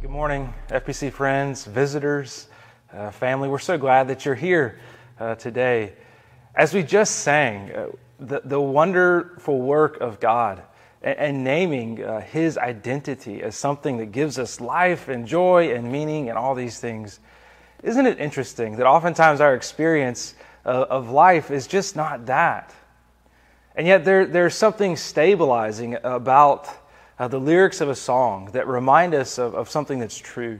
Good 0.00 0.08
morning, 0.08 0.54
FPC 0.70 1.12
friends, 1.12 1.66
visitors, 1.66 2.48
uh, 2.90 3.10
family. 3.10 3.50
We're 3.50 3.58
so 3.58 3.76
glad 3.76 4.08
that 4.08 4.24
you're 4.24 4.34
here 4.34 4.80
uh, 5.18 5.34
today. 5.34 5.92
As 6.54 6.72
we 6.72 6.82
just 6.82 7.16
sang, 7.16 7.70
uh, 7.70 7.88
the, 8.18 8.40
the 8.42 8.58
wonderful 8.58 9.60
work 9.60 10.00
of 10.00 10.18
God 10.18 10.62
and, 11.02 11.18
and 11.18 11.44
naming 11.44 12.02
uh, 12.02 12.22
His 12.22 12.56
identity 12.56 13.42
as 13.42 13.56
something 13.56 13.98
that 13.98 14.06
gives 14.06 14.38
us 14.38 14.58
life 14.58 15.08
and 15.08 15.26
joy 15.26 15.74
and 15.74 15.92
meaning 15.92 16.30
and 16.30 16.38
all 16.38 16.54
these 16.54 16.80
things. 16.80 17.20
Isn't 17.82 18.06
it 18.06 18.18
interesting 18.18 18.76
that 18.76 18.86
oftentimes 18.86 19.42
our 19.42 19.54
experience 19.54 20.34
of 20.64 21.10
life 21.10 21.50
is 21.50 21.66
just 21.66 21.94
not 21.94 22.24
that? 22.24 22.74
And 23.76 23.86
yet 23.86 24.06
there, 24.06 24.24
there's 24.24 24.54
something 24.54 24.96
stabilizing 24.96 25.98
about 26.02 26.70
uh, 27.20 27.28
the 27.28 27.38
lyrics 27.38 27.80
of 27.80 27.90
a 27.90 27.94
song 27.94 28.50
that 28.52 28.66
remind 28.66 29.14
us 29.14 29.38
of, 29.38 29.54
of 29.54 29.68
something 29.68 29.98
that's 30.00 30.16
true. 30.18 30.58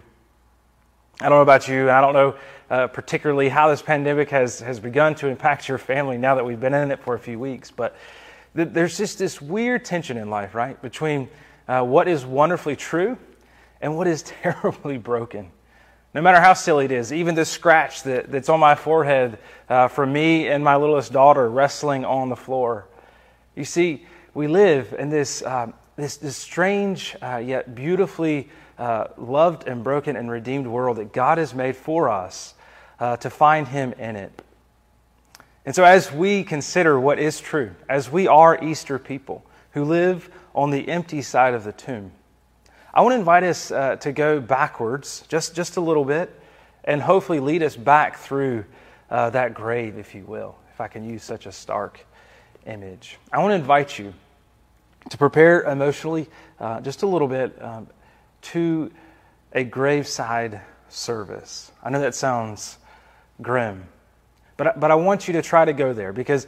I 1.21 1.29
don't 1.31 1.39
know 1.39 1.43
about 1.43 1.67
you, 1.67 1.91
I 1.91 2.01
don't 2.03 2.13
know 2.13 2.37
uh, 2.71 2.87
particularly 2.87 3.49
how 3.49 3.69
this 3.69 3.83
pandemic 3.83 4.29
has, 4.31 4.61
has 4.61 4.79
begun 4.79 5.15
to 5.17 5.27
impact 5.27 5.69
your 5.69 5.79
family 5.79 6.19
now 6.19 6.35
that 6.35 6.45
we've 6.45 6.61
been 6.61 6.75
in 6.75 6.91
it 6.91 7.01
for 7.01 7.15
a 7.15 7.19
few 7.19 7.39
weeks, 7.39 7.71
but 7.71 7.97
th- 8.55 8.69
there's 8.73 8.97
just 8.97 9.19
this 9.19 9.41
weird 9.41 9.85
tension 9.85 10.17
in 10.17 10.29
life, 10.29 10.55
right? 10.55 10.81
Between 10.83 11.29
uh, 11.67 11.83
what 11.83 12.07
is 12.07 12.27
wonderfully 12.27 12.77
true 12.77 13.17
and 13.81 13.97
what 13.97 14.07
is 14.07 14.23
terribly 14.43 14.99
broken. 14.99 15.51
No 16.13 16.21
matter 16.21 16.41
how 16.41 16.53
silly 16.53 16.85
it 16.85 16.93
is, 16.93 17.11
even 17.11 17.35
this 17.35 17.49
scratch 17.49 18.03
that, 18.03 18.31
that's 18.31 18.51
on 18.51 18.61
my 18.61 18.75
forehead 18.75 19.39
uh, 19.71 19.89
from 19.89 20.13
me 20.13 20.49
and 20.49 20.63
my 20.63 20.77
littlest 20.77 21.11
daughter 21.13 21.49
wrestling 21.49 22.05
on 22.05 22.29
the 22.29 22.37
floor. 22.37 22.87
You 23.57 23.65
see, 23.65 24.05
we 24.35 24.47
live 24.47 24.95
in 24.99 25.09
this, 25.09 25.43
um, 25.43 25.73
this, 26.03 26.17
this 26.17 26.37
strange 26.37 27.17
uh, 27.23 27.37
yet 27.37 27.75
beautifully 27.75 28.49
uh, 28.79 29.09
loved 29.17 29.67
and 29.67 29.85
broken 29.85 30.17
and 30.17 30.31
redeemed 30.31 30.67
world 30.67 30.97
that 30.99 31.13
God 31.13 31.39
has 31.39 31.55
made 31.55 31.77
for 31.77 32.09
us 32.09 32.55
uh, 32.99 33.17
to 33.19 33.31
find 33.31 33.69
Him 33.69 33.93
in 33.95 34.17
it. 34.17 34.43
And 35.67 35.75
so, 35.75 35.85
as 35.85 36.11
we 36.11 36.45
consider 36.45 36.99
what 36.99 37.19
is 37.19 37.41
true, 37.41 37.73
as 37.89 38.11
we 38.11 38.27
are 38.27 38.63
Easter 38.65 38.99
people 38.99 39.45
who 39.73 39.85
live 39.85 40.31
on 40.55 40.71
the 40.71 40.89
empty 40.89 41.23
side 41.23 41.55
of 41.55 41.65
the 41.65 41.73
tomb, 41.73 42.13
I 42.93 43.03
want 43.03 43.13
to 43.13 43.19
invite 43.19 43.45
us 43.45 43.71
uh, 43.71 43.97
to 43.97 44.13
go 44.13 44.41
backwards 44.41 45.25
just, 45.29 45.55
just 45.55 45.77
a 45.77 45.81
little 45.81 46.05
bit 46.05 46.35
and 46.85 47.01
hopefully 47.01 47.41
lead 47.41 47.63
us 47.63 47.77
back 47.77 48.19
through 48.19 48.65
uh, 49.11 49.31
that 49.31 49.55
grave, 49.55 49.99
if 49.99 50.15
you 50.15 50.25
will, 50.25 50.57
if 50.73 50.81
I 50.81 50.89
can 50.89 51.05
use 51.05 51.23
such 51.23 51.47
a 51.47 51.53
stark 51.53 52.05
image. 52.67 53.19
I 53.33 53.39
want 53.39 53.53
to 53.53 53.57
invite 53.57 53.99
you 53.99 54.15
to 55.09 55.17
prepare 55.17 55.63
emotionally 55.63 56.29
uh, 56.59 56.81
just 56.81 57.03
a 57.03 57.07
little 57.07 57.29
bit 57.29 57.61
um, 57.63 57.89
to 58.43 58.91
a 59.53 59.65
graveside 59.65 60.61
service. 60.89 61.73
I 61.83 61.91
know 61.91 62.01
that 62.01 62.15
sounds 62.15 62.79
grim, 63.41 63.85
but, 64.57 64.79
but 64.79 64.91
I 64.91 64.95
want 64.97 65.27
you 65.27 65.35
to 65.35 65.43
try 65.43 65.65
to 65.65 65.73
go 65.73 65.93
there 65.93 66.13
because 66.13 66.47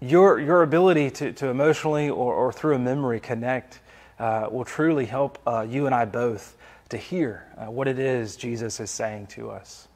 your, 0.00 0.38
your 0.38 0.62
ability 0.62 1.10
to, 1.10 1.32
to 1.32 1.48
emotionally 1.48 2.08
or, 2.08 2.32
or 2.32 2.52
through 2.52 2.76
a 2.76 2.78
memory 2.78 3.20
connect 3.20 3.80
uh, 4.18 4.48
will 4.50 4.64
truly 4.64 5.06
help 5.06 5.38
uh, 5.46 5.66
you 5.68 5.86
and 5.86 5.94
I 5.94 6.04
both 6.04 6.56
to 6.90 6.96
hear 6.96 7.46
uh, 7.56 7.70
what 7.70 7.88
it 7.88 7.98
is 7.98 8.36
Jesus 8.36 8.80
is 8.80 8.90
saying 8.90 9.26
to 9.28 9.50
us. 9.50 9.88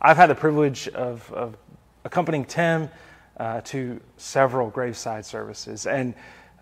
I've 0.00 0.16
had 0.16 0.28
the 0.28 0.34
privilege 0.34 0.88
of, 0.88 1.32
of 1.32 1.56
accompanying 2.04 2.44
Tim 2.44 2.90
uh, 3.38 3.62
to 3.62 4.00
several 4.16 4.70
graveside 4.70 5.24
services, 5.24 5.86
and 5.86 6.14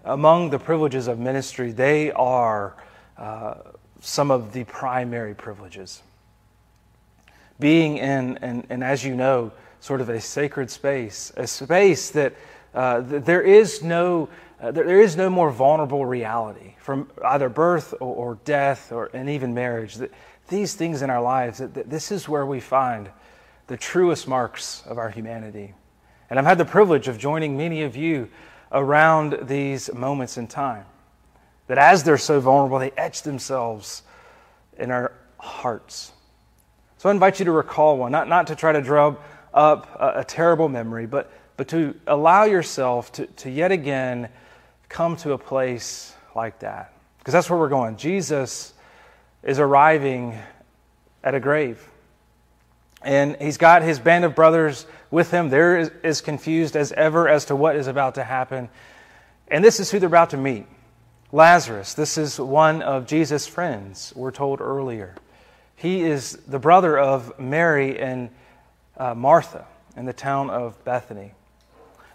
among 0.04 0.50
the 0.50 0.58
privileges 0.58 1.06
of 1.08 1.18
ministry, 1.18 1.72
they 1.72 2.10
are 2.12 2.74
uh, 3.16 3.54
some 4.00 4.30
of 4.30 4.52
the 4.52 4.64
primary 4.64 5.34
privileges. 5.34 6.02
Being 7.60 7.98
in, 7.98 8.38
and, 8.38 8.66
and 8.68 8.82
as 8.82 9.04
you 9.04 9.14
know, 9.14 9.52
sort 9.80 10.00
of 10.00 10.08
a 10.08 10.20
sacred 10.20 10.70
space, 10.70 11.32
a 11.36 11.46
space 11.46 12.10
that 12.10 12.34
uh, 12.74 13.00
there 13.00 13.42
is 13.42 13.82
no 13.82 14.28
uh, 14.60 14.70
there, 14.70 15.00
is 15.00 15.16
no 15.16 15.28
more 15.28 15.50
vulnerable 15.50 16.06
reality 16.06 16.74
from 16.78 17.10
either 17.24 17.48
birth 17.48 17.94
or, 17.94 18.14
or 18.14 18.38
death 18.44 18.92
or 18.92 19.10
and 19.12 19.28
even 19.28 19.52
marriage. 19.52 19.96
That 19.96 20.12
these 20.48 20.74
things 20.74 21.02
in 21.02 21.10
our 21.10 21.20
lives, 21.20 21.58
that, 21.58 21.74
that 21.74 21.90
this 21.90 22.12
is 22.12 22.28
where 22.28 22.46
we 22.46 22.60
find 22.60 23.10
the 23.66 23.76
truest 23.76 24.28
marks 24.28 24.84
of 24.86 24.98
our 24.98 25.10
humanity. 25.10 25.74
And 26.30 26.38
I've 26.38 26.44
had 26.44 26.58
the 26.58 26.64
privilege 26.64 27.08
of 27.08 27.18
joining 27.18 27.56
many 27.56 27.82
of 27.82 27.96
you 27.96 28.28
around 28.72 29.38
these 29.42 29.92
moments 29.92 30.38
in 30.38 30.46
time. 30.46 30.84
That 31.68 31.78
as 31.78 32.02
they're 32.02 32.18
so 32.18 32.40
vulnerable, 32.40 32.78
they 32.78 32.90
etch 32.92 33.22
themselves 33.22 34.02
in 34.78 34.90
our 34.90 35.12
hearts. 35.38 36.12
So 36.98 37.08
I 37.08 37.12
invite 37.12 37.38
you 37.38 37.44
to 37.46 37.52
recall 37.52 37.98
one, 37.98 38.12
not, 38.12 38.28
not 38.28 38.46
to 38.48 38.56
try 38.56 38.72
to 38.72 38.80
drum 38.80 39.16
up 39.52 39.88
a, 40.00 40.20
a 40.20 40.24
terrible 40.24 40.68
memory, 40.68 41.06
but, 41.06 41.32
but 41.56 41.68
to 41.68 41.94
allow 42.06 42.44
yourself 42.44 43.12
to, 43.12 43.26
to 43.26 43.50
yet 43.50 43.72
again 43.72 44.28
come 44.88 45.16
to 45.16 45.32
a 45.32 45.38
place 45.38 46.14
like 46.34 46.58
that. 46.60 46.92
Because 47.18 47.32
that's 47.32 47.50
where 47.50 47.58
we're 47.58 47.68
going. 47.68 47.96
Jesus 47.96 48.74
is 49.42 49.58
arriving 49.58 50.38
at 51.24 51.34
a 51.34 51.40
grave. 51.40 51.88
And 53.04 53.36
he's 53.40 53.58
got 53.58 53.82
his 53.82 53.98
band 53.98 54.24
of 54.24 54.34
brothers 54.34 54.86
with 55.10 55.30
him. 55.30 55.48
They're 55.48 55.90
as 56.04 56.20
confused 56.20 56.76
as 56.76 56.92
ever 56.92 57.28
as 57.28 57.46
to 57.46 57.56
what 57.56 57.76
is 57.76 57.86
about 57.86 58.14
to 58.16 58.24
happen. 58.24 58.68
And 59.48 59.64
this 59.64 59.80
is 59.80 59.90
who 59.90 59.98
they're 59.98 60.06
about 60.06 60.30
to 60.30 60.36
meet 60.36 60.66
Lazarus. 61.32 61.94
This 61.94 62.18
is 62.18 62.38
one 62.38 62.82
of 62.82 63.06
Jesus' 63.06 63.46
friends, 63.46 64.12
we're 64.14 64.30
told 64.30 64.60
earlier. 64.60 65.14
He 65.76 66.02
is 66.02 66.32
the 66.46 66.58
brother 66.58 66.98
of 66.98 67.38
Mary 67.38 67.98
and 67.98 68.30
uh, 68.96 69.14
Martha 69.14 69.66
in 69.96 70.04
the 70.04 70.12
town 70.12 70.50
of 70.50 70.82
Bethany. 70.84 71.32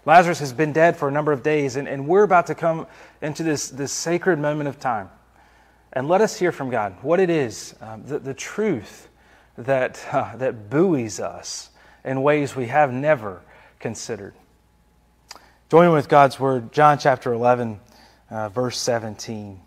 Lazarus 0.06 0.38
has 0.38 0.52
been 0.52 0.72
dead 0.72 0.96
for 0.96 1.08
a 1.08 1.10
number 1.10 1.32
of 1.32 1.42
days, 1.42 1.76
and, 1.76 1.86
and 1.86 2.08
we're 2.08 2.22
about 2.22 2.46
to 2.46 2.54
come 2.54 2.86
into 3.20 3.42
this, 3.42 3.68
this 3.68 3.92
sacred 3.92 4.38
moment 4.38 4.68
of 4.68 4.80
time. 4.80 5.10
And 5.92 6.08
let 6.08 6.20
us 6.20 6.38
hear 6.38 6.52
from 6.52 6.70
God 6.70 6.94
what 7.02 7.20
it 7.20 7.28
is, 7.28 7.74
um, 7.80 8.04
the, 8.06 8.18
the 8.18 8.34
truth 8.34 9.07
that, 9.58 10.06
uh, 10.12 10.36
that 10.36 10.70
buoys 10.70 11.18
us 11.20 11.70
in 12.04 12.22
ways 12.22 12.54
we 12.54 12.68
have 12.68 12.92
never 12.92 13.42
considered. 13.80 14.34
Join 15.68 15.92
with 15.92 16.08
God's 16.08 16.40
Word, 16.40 16.72
John 16.72 16.98
chapter 16.98 17.32
11, 17.32 17.80
uh, 18.30 18.48
verse 18.48 18.78
17. 18.78 19.60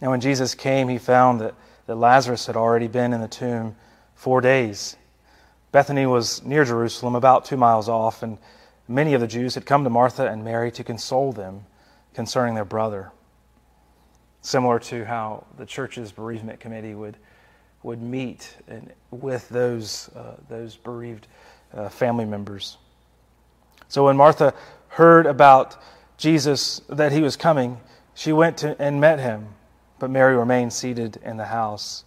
Now, 0.00 0.10
when 0.10 0.20
Jesus 0.20 0.54
came, 0.54 0.88
he 0.88 0.98
found 0.98 1.40
that, 1.40 1.54
that 1.86 1.96
Lazarus 1.96 2.46
had 2.46 2.56
already 2.56 2.88
been 2.88 3.12
in 3.12 3.20
the 3.20 3.28
tomb 3.28 3.76
four 4.14 4.40
days. 4.40 4.96
Bethany 5.72 6.06
was 6.06 6.42
near 6.44 6.64
Jerusalem, 6.64 7.14
about 7.14 7.44
two 7.44 7.56
miles 7.56 7.88
off, 7.88 8.22
and 8.22 8.38
many 8.88 9.14
of 9.14 9.20
the 9.20 9.26
Jews 9.26 9.54
had 9.54 9.66
come 9.66 9.84
to 9.84 9.90
Martha 9.90 10.26
and 10.26 10.44
Mary 10.44 10.70
to 10.72 10.84
console 10.84 11.32
them 11.32 11.66
concerning 12.14 12.54
their 12.54 12.64
brother. 12.64 13.10
Similar 14.42 14.78
to 14.80 15.04
how 15.04 15.44
the 15.58 15.66
church's 15.66 16.12
bereavement 16.12 16.60
committee 16.60 16.94
would, 16.94 17.16
would 17.86 18.02
meet 18.02 18.56
and, 18.66 18.92
with 19.12 19.48
those, 19.48 20.10
uh, 20.16 20.34
those 20.48 20.74
bereaved 20.74 21.28
uh, 21.72 21.88
family 21.88 22.24
members. 22.24 22.78
So 23.86 24.06
when 24.06 24.16
Martha 24.16 24.54
heard 24.88 25.24
about 25.24 25.80
Jesus, 26.18 26.80
that 26.88 27.12
he 27.12 27.20
was 27.20 27.36
coming, 27.36 27.78
she 28.12 28.32
went 28.32 28.56
to, 28.58 28.76
and 28.82 29.00
met 29.00 29.20
him, 29.20 29.46
but 30.00 30.10
Mary 30.10 30.36
remained 30.36 30.72
seated 30.72 31.18
in 31.24 31.36
the 31.36 31.44
house. 31.44 32.04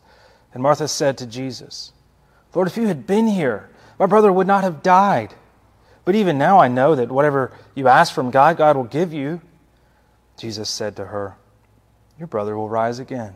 And 0.54 0.62
Martha 0.62 0.86
said 0.86 1.18
to 1.20 1.26
Jesus, 1.26 1.94
Lord, 2.54 2.68
if 2.68 2.76
you 2.76 2.88
had 2.88 3.08
been 3.08 3.28
here, 3.28 3.70
my 3.98 4.06
brother 4.06 4.34
would 4.34 4.48
not 4.48 4.66
have 4.66 4.84
died. 4.84 5.34
But 6.04 6.14
even 6.14 6.38
now 6.38 6.60
I 6.60 6.68
know 6.68 6.94
that 6.94 7.10
whatever 7.10 7.54
you 7.74 7.88
ask 7.88 8.14
from 8.14 8.32
God, 8.32 8.58
God 8.58 8.76
will 8.76 8.84
give 8.84 9.14
you. 9.14 9.40
Jesus 10.38 10.70
said 10.70 10.98
to 10.98 11.06
her, 11.06 11.38
Your 12.18 12.28
brother 12.28 12.58
will 12.58 12.68
rise 12.68 13.00
again. 13.00 13.36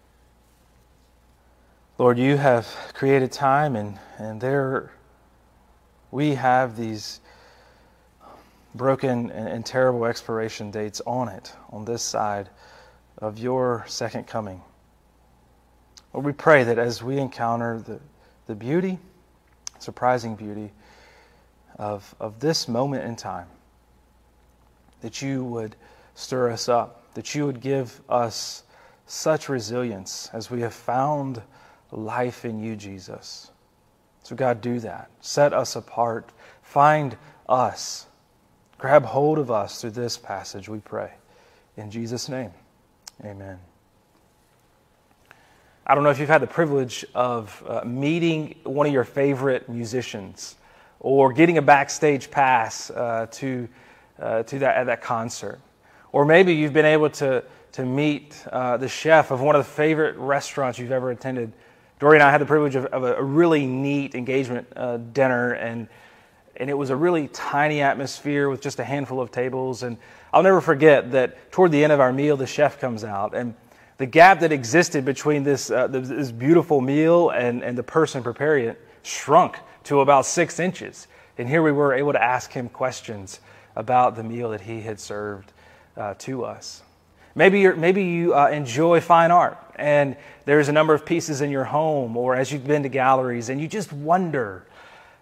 Lord, 2.01 2.17
you 2.17 2.35
have 2.35 2.65
created 2.95 3.31
time, 3.31 3.75
and, 3.75 3.99
and 4.17 4.41
there 4.41 4.89
we 6.09 6.33
have 6.33 6.75
these 6.75 7.19
broken 8.73 9.29
and, 9.29 9.47
and 9.47 9.63
terrible 9.63 10.05
expiration 10.05 10.71
dates 10.71 10.99
on 11.05 11.27
it, 11.27 11.53
on 11.69 11.85
this 11.85 12.01
side 12.01 12.49
of 13.19 13.37
your 13.37 13.85
second 13.87 14.25
coming. 14.25 14.63
Lord, 16.11 16.25
we 16.25 16.31
pray 16.31 16.63
that 16.63 16.79
as 16.79 17.03
we 17.03 17.19
encounter 17.19 17.77
the, 17.77 17.99
the 18.47 18.55
beauty, 18.55 18.97
surprising 19.77 20.35
beauty 20.35 20.71
of, 21.77 22.15
of 22.19 22.39
this 22.39 22.67
moment 22.67 23.03
in 23.03 23.15
time, 23.15 23.47
that 25.01 25.21
you 25.21 25.43
would 25.43 25.75
stir 26.15 26.49
us 26.49 26.67
up, 26.67 27.13
that 27.13 27.35
you 27.35 27.45
would 27.45 27.61
give 27.61 28.01
us 28.09 28.63
such 29.05 29.49
resilience 29.49 30.31
as 30.33 30.49
we 30.49 30.61
have 30.61 30.73
found 30.73 31.43
life 31.91 32.45
in 32.45 32.63
you, 32.63 32.75
Jesus. 32.75 33.51
So, 34.23 34.35
God, 34.35 34.61
do 34.61 34.79
that. 34.79 35.09
Set 35.19 35.53
us 35.53 35.75
apart. 35.75 36.31
Find 36.61 37.17
us. 37.49 38.07
Grab 38.77 39.05
hold 39.05 39.37
of 39.37 39.51
us 39.51 39.81
through 39.81 39.91
this 39.91 40.17
passage, 40.17 40.69
we 40.69 40.79
pray. 40.79 41.11
In 41.77 41.91
Jesus' 41.91 42.29
name, 42.29 42.51
amen. 43.23 43.59
I 45.85 45.95
don't 45.95 46.03
know 46.03 46.09
if 46.09 46.19
you've 46.19 46.29
had 46.29 46.41
the 46.41 46.47
privilege 46.47 47.05
of 47.13 47.63
uh, 47.67 47.81
meeting 47.85 48.55
one 48.63 48.87
of 48.87 48.93
your 48.93 49.03
favorite 49.03 49.67
musicians 49.67 50.55
or 50.99 51.33
getting 51.33 51.57
a 51.57 51.61
backstage 51.61 52.29
pass 52.29 52.89
uh, 52.91 53.27
to, 53.31 53.67
uh, 54.19 54.43
to 54.43 54.59
that, 54.59 54.77
at 54.77 54.85
that 54.85 55.01
concert. 55.01 55.59
Or 56.11 56.25
maybe 56.25 56.53
you've 56.53 56.73
been 56.73 56.85
able 56.85 57.09
to, 57.11 57.43
to 57.73 57.85
meet 57.85 58.45
uh, 58.51 58.77
the 58.77 58.87
chef 58.87 59.31
of 59.31 59.41
one 59.41 59.55
of 59.55 59.65
the 59.65 59.71
favorite 59.71 60.15
restaurants 60.17 60.77
you've 60.77 60.91
ever 60.91 61.11
attended. 61.11 61.51
Dory 62.01 62.17
and 62.17 62.23
I 62.23 62.31
had 62.31 62.41
the 62.41 62.47
privilege 62.47 62.73
of, 62.73 62.87
of 62.87 63.03
a, 63.03 63.23
really 63.23 63.67
neat 63.67 64.15
engagement 64.15 64.67
uh, 64.75 64.97
dinner, 64.97 65.51
and, 65.51 65.87
and 66.57 66.67
it 66.67 66.73
was 66.73 66.89
a 66.89 66.95
really 66.95 67.27
tiny 67.27 67.81
atmosphere 67.81 68.49
with 68.49 68.59
just 68.59 68.79
a 68.79 68.83
handful 68.83 69.21
of 69.21 69.29
tables. 69.29 69.83
And 69.83 69.97
I'll 70.33 70.41
never 70.41 70.61
forget 70.61 71.11
that 71.11 71.51
toward 71.51 71.71
the 71.71 71.83
end 71.83 71.93
of 71.93 71.99
our 71.99 72.11
meal, 72.11 72.35
the 72.35 72.47
chef 72.47 72.79
comes 72.79 73.03
out. 73.03 73.35
and 73.35 73.53
the 73.99 74.07
gap 74.07 74.39
that 74.39 74.51
existed 74.51 75.05
between 75.05 75.43
this, 75.43 75.69
uh, 75.69 75.85
this 75.85 76.31
beautiful 76.31 76.81
meal 76.81 77.29
and, 77.29 77.63
and 77.63 77.77
the 77.77 77.83
person 77.83 78.23
preparing 78.23 78.65
it 78.65 78.81
shrunk 79.03 79.57
to 79.83 79.99
about 79.99 80.25
six 80.25 80.59
inches. 80.59 81.05
And 81.37 81.47
here 81.47 81.61
we 81.61 81.71
were 81.71 81.93
able 81.93 82.13
to 82.13 82.23
ask 82.23 82.51
him 82.51 82.67
questions 82.67 83.41
about 83.75 84.15
the 84.15 84.23
meal 84.23 84.49
that 84.49 84.61
he 84.61 84.81
had 84.81 84.99
served 84.99 85.53
uh, 85.95 86.15
to 86.17 86.45
us. 86.45 86.81
Maybe, 87.35 87.71
maybe 87.73 88.03
you 88.03 88.33
uh, 88.33 88.47
enjoy 88.47 89.01
fine 89.01 89.29
art 89.29 89.59
and 89.81 90.15
there's 90.45 90.69
a 90.69 90.71
number 90.71 90.93
of 90.93 91.05
pieces 91.05 91.41
in 91.41 91.49
your 91.49 91.63
home 91.63 92.15
or 92.15 92.35
as 92.35 92.51
you've 92.51 92.67
been 92.67 92.83
to 92.83 92.89
galleries 92.89 93.49
and 93.49 93.59
you 93.59 93.67
just 93.67 93.91
wonder 93.91 94.65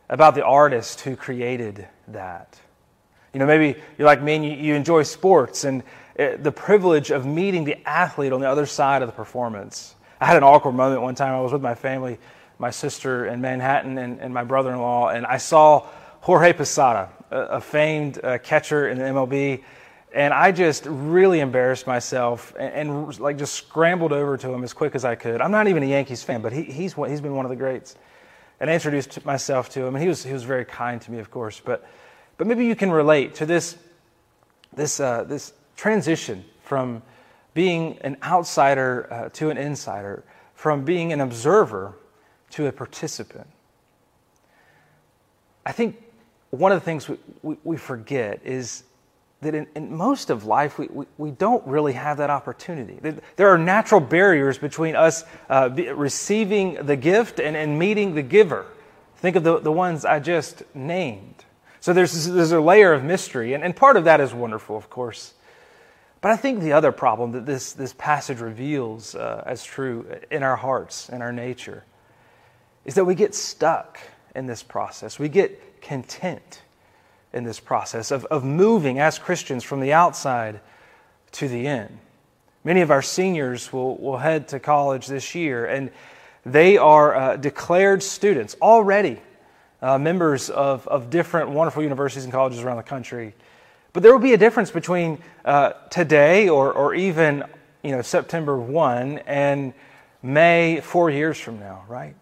about 0.10 0.36
the 0.36 0.44
artist 0.44 1.02
who 1.02 1.16
created 1.16 1.88
that. 2.10 2.60
You 3.34 3.40
know, 3.40 3.46
maybe 3.46 3.80
you're 3.98 4.08
like 4.08 4.22
me 4.22 4.36
and 4.36 4.46
you, 4.46 4.52
you 4.52 4.76
enjoy 4.76 5.04
sports 5.04 5.64
and 5.64 5.84
uh, 6.20 6.32
the 6.38 6.52
privilege 6.52 7.12
of 7.12 7.26
meeting 7.26 7.64
the 7.64 7.78
athlete 7.88 8.34
on 8.34 8.42
the 8.42 8.50
other 8.50 8.66
side 8.66 9.02
of 9.02 9.08
the 9.08 9.14
performance. 9.14 9.96
I 10.20 10.26
had 10.26 10.36
an 10.36 10.44
awkward 10.44 10.74
moment 10.74 11.02
one 11.02 11.16
time. 11.16 11.34
I 11.34 11.42
was 11.42 11.54
with 11.54 11.62
my 11.62 11.76
family, 11.76 12.18
my 12.58 12.72
sister 12.72 13.28
in 13.28 13.40
Manhattan, 13.40 13.98
and, 13.98 14.20
and 14.20 14.34
my 14.34 14.44
brother 14.44 14.72
in 14.72 14.80
law, 14.80 15.10
and 15.10 15.26
I 15.26 15.38
saw 15.38 15.88
Jorge 16.22 16.52
Posada, 16.54 17.10
a, 17.32 17.40
a 17.40 17.62
famed 17.62 18.20
uh, 18.24 18.40
catcher 18.40 18.90
in 18.90 18.98
the 18.98 19.06
MLB. 19.06 19.64
And 20.12 20.34
I 20.34 20.52
just 20.52 20.86
really 20.88 21.40
embarrassed 21.40 21.86
myself 21.86 22.54
and, 22.58 22.90
and, 22.90 23.20
like 23.20 23.38
just 23.38 23.54
scrambled 23.54 24.12
over 24.12 24.38
to 24.38 24.52
him 24.52 24.64
as 24.64 24.74
quick 24.74 24.96
as 24.96 25.06
I 25.06 25.16
could. 25.16 25.40
I'm 25.40 25.52
not 25.52 25.68
even 25.68 25.84
a 25.84 25.86
Yankees 25.86 26.24
fan, 26.24 26.42
but 26.42 26.52
he, 26.52 26.64
he's, 26.64 26.94
he's 26.94 27.22
been 27.22 27.36
one 27.36 27.46
of 27.46 27.50
the 27.50 27.56
greats. 27.56 27.96
And 28.60 28.70
I 28.70 28.74
introduced 28.74 29.24
myself 29.24 29.70
to 29.70 29.86
him, 29.86 29.96
and 29.96 30.02
he 30.02 30.10
was, 30.10 30.24
he 30.24 30.34
was 30.34 30.44
very 30.44 30.66
kind 30.66 31.00
to 31.02 31.12
me, 31.12 31.20
of 31.20 31.30
course. 31.30 31.62
But, 31.64 31.88
but 32.38 32.48
maybe 32.48 32.66
you 32.66 32.76
can 32.76 32.92
relate 32.92 33.36
to 33.36 33.46
this, 33.46 33.78
this, 34.74 35.00
uh, 35.00 35.24
this 35.26 35.54
transition 35.78 36.44
from 36.64 37.04
being 37.54 37.98
an 38.02 38.18
outsider 38.24 39.08
uh, 39.12 39.30
to 39.30 39.50
an 39.50 39.58
insider, 39.58 40.24
from 40.56 40.84
being 40.84 41.14
an 41.14 41.22
observer 41.22 41.94
to 42.52 42.66
a 42.66 42.72
participant. 42.72 43.48
I 45.66 45.72
think 45.72 46.02
one 46.50 46.72
of 46.72 46.80
the 46.80 46.86
things 46.86 47.08
we, 47.08 47.18
we, 47.44 47.58
we 47.64 47.78
forget 47.78 48.42
is 48.44 48.84
that 49.42 49.56
in, 49.56 49.68
in, 49.76 49.96
most 49.96 50.30
of 50.30 50.46
life, 50.46 50.78
we, 50.78 50.88
we, 50.88 51.06
we, 51.18 51.32
don't 51.32 51.66
really 51.66 51.94
have 51.94 52.18
that 52.18 52.30
opportunity. 52.30 53.00
There 53.38 53.48
are 53.48 53.58
natural 53.58 54.02
barriers 54.02 54.58
between 54.58 54.96
us 54.96 55.24
uh, 55.50 55.70
receiving 55.96 56.74
the 56.86 56.98
gift 56.98 57.40
and, 57.40 57.56
and 57.56 57.80
meeting 57.80 58.16
the 58.16 58.22
giver. 58.22 58.66
Think 59.18 59.38
of 59.38 59.44
the, 59.44 59.60
the 59.60 59.72
ones 59.72 60.04
I 60.04 60.20
just 60.20 60.64
named. 60.76 61.46
So 61.80 61.94
there's, 61.94 62.26
there's 62.28 62.52
a 62.52 62.60
layer 62.60 62.92
of 62.92 63.04
mystery, 63.04 63.54
and, 63.54 63.64
and 63.64 63.74
part 63.74 63.96
of 63.96 64.04
that 64.04 64.20
is 64.20 64.34
wonderful, 64.34 64.76
of 64.76 64.90
course. 64.90 65.34
But 66.22 66.32
I 66.32 66.36
think 66.36 66.60
the 66.60 66.74
other 66.74 66.92
problem 66.92 67.32
that 67.32 67.46
this, 67.46 67.72
this 67.72 67.94
passage 67.94 68.42
reveals 68.42 69.16
uh, 69.16 69.44
as 69.46 69.64
true 69.64 70.06
in 70.30 70.44
our 70.44 70.58
hearts, 70.58 71.08
in 71.08 71.22
our 71.22 71.32
nature, 71.32 71.86
is 72.84 72.96
that 72.96 73.06
we 73.06 73.16
get 73.16 73.34
stuck 73.34 74.00
in 74.36 74.46
this 74.46 74.64
process. 74.64 75.18
We 75.18 75.30
get 75.30 75.82
content 75.82 76.62
in 77.34 77.44
this 77.44 77.60
process 77.60 78.12
of, 78.12 78.26
of 78.26 78.44
moving 78.44 79.00
as 79.00 79.20
Christians 79.20 79.64
from 79.64 79.80
the 79.80 79.94
outside 79.94 80.60
to 81.34 81.48
the 81.48 81.68
in. 81.68 82.00
Many 82.64 82.82
of 82.82 82.92
our 82.92 83.02
seniors 83.02 83.72
will, 83.72 83.98
will 83.98 84.18
head 84.18 84.48
to 84.50 84.60
college 84.60 85.08
this 85.08 85.36
year, 85.36 85.66
and 85.66 85.92
they 86.46 86.78
are 86.78 87.16
uh, 87.16 87.36
declared 87.38 88.04
students 88.04 88.56
already, 88.62 89.22
uh, 89.82 89.98
members 89.98 90.50
of, 90.50 90.88
of 90.88 91.10
different 91.10 91.50
wonderful 91.52 91.84
universities 91.84 92.24
and 92.24 92.34
colleges 92.34 92.62
around 92.62 92.78
the 92.78 92.84
country. 92.84 93.34
But 93.94 94.04
there 94.04 94.12
will 94.12 94.20
be 94.20 94.34
a 94.34 94.38
difference 94.38 94.72
between 94.72 95.20
uh, 95.46 95.72
today 95.90 96.50
or, 96.50 96.72
or 96.74 96.94
even 96.94 97.44
you 97.84 97.92
know, 97.92 98.02
September 98.02 98.58
1 98.58 99.20
and 99.20 99.74
May 100.22 100.82
four 100.82 101.10
years 101.10 101.40
from 101.40 101.60
now, 101.60 101.86
right? 101.88 102.14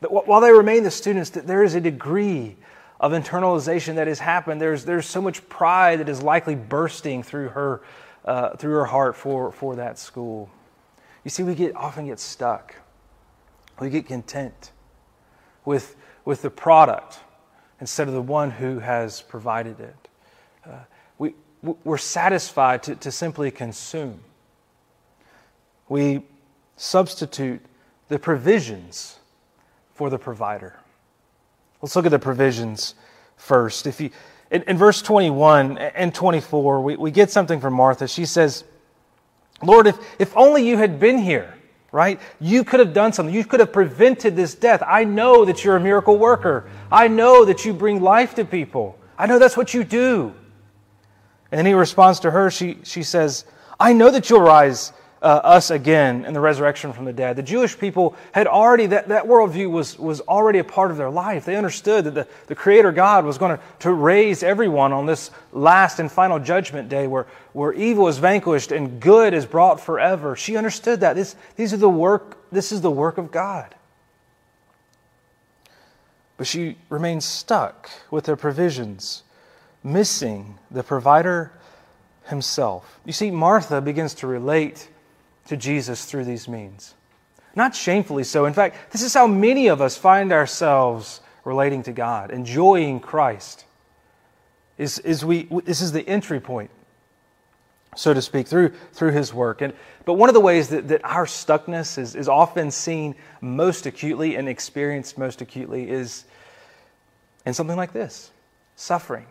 But 0.00 0.26
while 0.28 0.40
they 0.40 0.52
remain 0.52 0.84
the 0.84 0.90
students, 0.90 1.30
there 1.30 1.64
is 1.64 1.74
a 1.74 1.80
degree 1.80 2.56
of 3.00 3.12
internalization 3.12 3.96
that 3.96 4.06
has 4.06 4.20
happened. 4.20 4.60
There's, 4.60 4.84
there's 4.84 5.06
so 5.06 5.20
much 5.20 5.48
pride 5.48 5.98
that 5.98 6.08
is 6.08 6.22
likely 6.22 6.54
bursting 6.54 7.24
through 7.24 7.48
her, 7.48 7.82
uh, 8.24 8.56
through 8.56 8.74
her 8.74 8.84
heart 8.84 9.16
for, 9.16 9.50
for 9.50 9.74
that 9.76 9.98
school. 9.98 10.48
You 11.24 11.30
see, 11.30 11.42
we 11.42 11.56
get, 11.56 11.74
often 11.74 12.06
get 12.06 12.20
stuck. 12.20 12.76
We 13.80 13.90
get 13.90 14.06
content 14.06 14.70
with, 15.64 15.96
with 16.24 16.42
the 16.42 16.50
product 16.50 17.18
instead 17.80 18.06
of 18.06 18.14
the 18.14 18.22
one 18.22 18.50
who 18.52 18.78
has 18.78 19.22
provided 19.22 19.80
it 19.80 19.96
uh, 20.66 20.78
we, 21.18 21.34
we're 21.62 21.98
satisfied 21.98 22.82
to, 22.84 22.94
to 22.96 23.10
simply 23.10 23.50
consume. 23.50 24.20
We 25.88 26.22
substitute 26.76 27.60
the 28.08 28.18
provisions 28.18 29.18
for 29.94 30.10
the 30.10 30.18
provider. 30.18 30.76
Let's 31.82 31.96
look 31.96 32.06
at 32.06 32.10
the 32.10 32.18
provisions 32.18 32.94
first. 33.36 33.86
If 33.86 34.00
you, 34.00 34.10
in, 34.50 34.62
in 34.62 34.76
verse 34.76 35.02
21 35.02 35.78
and 35.78 36.14
24, 36.14 36.82
we, 36.82 36.96
we 36.96 37.10
get 37.10 37.30
something 37.30 37.60
from 37.60 37.74
Martha. 37.74 38.06
She 38.06 38.26
says, 38.26 38.64
Lord, 39.62 39.86
if, 39.86 39.98
if 40.18 40.36
only 40.36 40.66
you 40.66 40.76
had 40.76 41.00
been 41.00 41.18
here, 41.18 41.54
right? 41.92 42.20
You 42.40 42.64
could 42.64 42.80
have 42.80 42.92
done 42.92 43.12
something. 43.12 43.34
You 43.34 43.44
could 43.44 43.60
have 43.60 43.72
prevented 43.72 44.36
this 44.36 44.54
death. 44.54 44.82
I 44.86 45.04
know 45.04 45.44
that 45.44 45.64
you're 45.64 45.76
a 45.76 45.80
miracle 45.80 46.18
worker. 46.18 46.68
I 46.90 47.08
know 47.08 47.44
that 47.44 47.64
you 47.64 47.72
bring 47.72 48.00
life 48.00 48.34
to 48.36 48.44
people. 48.44 48.98
I 49.18 49.26
know 49.26 49.38
that's 49.38 49.56
what 49.56 49.74
you 49.74 49.84
do. 49.84 50.34
And 51.50 51.58
then 51.58 51.66
he 51.66 51.72
responds 51.72 52.20
to 52.20 52.30
her. 52.30 52.50
She, 52.50 52.78
she 52.84 53.02
says, 53.02 53.44
I 53.78 53.92
know 53.92 54.10
that 54.10 54.30
you'll 54.30 54.40
rise 54.40 54.92
uh, 55.22 55.40
us 55.44 55.70
again 55.70 56.24
in 56.24 56.32
the 56.32 56.40
resurrection 56.40 56.92
from 56.92 57.04
the 57.04 57.12
dead. 57.12 57.36
The 57.36 57.42
Jewish 57.42 57.78
people 57.78 58.16
had 58.32 58.46
already, 58.46 58.86
that, 58.86 59.08
that 59.08 59.24
worldview 59.24 59.70
was, 59.70 59.98
was 59.98 60.20
already 60.22 60.60
a 60.60 60.64
part 60.64 60.90
of 60.90 60.96
their 60.96 61.10
life. 61.10 61.44
They 61.44 61.56
understood 61.56 62.04
that 62.04 62.14
the, 62.14 62.26
the 62.46 62.54
Creator 62.54 62.92
God 62.92 63.24
was 63.24 63.36
going 63.36 63.56
to, 63.56 63.62
to 63.80 63.92
raise 63.92 64.42
everyone 64.42 64.92
on 64.92 65.04
this 65.04 65.30
last 65.52 66.00
and 66.00 66.10
final 66.10 66.38
judgment 66.38 66.88
day 66.88 67.06
where, 67.06 67.26
where 67.52 67.72
evil 67.74 68.08
is 68.08 68.18
vanquished 68.18 68.72
and 68.72 68.98
good 69.00 69.34
is 69.34 69.44
brought 69.44 69.78
forever. 69.80 70.36
She 70.36 70.56
understood 70.56 71.00
that. 71.00 71.16
This, 71.16 71.36
these 71.56 71.74
are 71.74 71.78
the 71.78 71.88
work, 71.88 72.38
this 72.50 72.72
is 72.72 72.80
the 72.80 72.90
work 72.90 73.18
of 73.18 73.30
God. 73.30 73.74
But 76.38 76.46
she 76.46 76.78
remains 76.88 77.26
stuck 77.26 77.90
with 78.10 78.24
their 78.24 78.36
provisions 78.36 79.22
missing 79.84 80.58
the 80.70 80.82
provider 80.82 81.52
himself. 82.26 83.00
You 83.04 83.12
see, 83.12 83.30
Martha 83.30 83.80
begins 83.82 84.14
to 84.14 84.26
relate 84.26 84.88
to 85.50 85.56
Jesus 85.56 86.04
through 86.04 86.24
these 86.24 86.46
means. 86.46 86.94
Not 87.56 87.74
shamefully 87.74 88.22
so. 88.22 88.44
In 88.46 88.52
fact, 88.52 88.92
this 88.92 89.02
is 89.02 89.12
how 89.12 89.26
many 89.26 89.66
of 89.66 89.80
us 89.80 89.96
find 89.96 90.32
ourselves 90.32 91.20
relating 91.44 91.82
to 91.82 91.92
God, 91.92 92.30
enjoying 92.30 93.00
Christ. 93.00 93.64
Is, 94.78 95.00
is 95.00 95.24
we, 95.24 95.48
this 95.64 95.80
is 95.80 95.90
the 95.90 96.08
entry 96.08 96.38
point, 96.38 96.70
so 97.96 98.14
to 98.14 98.22
speak, 98.22 98.46
through, 98.46 98.70
through 98.92 99.10
his 99.10 99.34
work. 99.34 99.60
And, 99.60 99.72
but 100.04 100.14
one 100.14 100.28
of 100.28 100.34
the 100.34 100.40
ways 100.40 100.68
that, 100.68 100.86
that 100.86 101.04
our 101.04 101.26
stuckness 101.26 101.98
is, 101.98 102.14
is 102.14 102.28
often 102.28 102.70
seen 102.70 103.16
most 103.40 103.86
acutely 103.86 104.36
and 104.36 104.48
experienced 104.48 105.18
most 105.18 105.40
acutely 105.40 105.90
is 105.90 106.24
in 107.44 107.54
something 107.54 107.76
like 107.76 107.92
this 107.92 108.30
suffering 108.76 109.26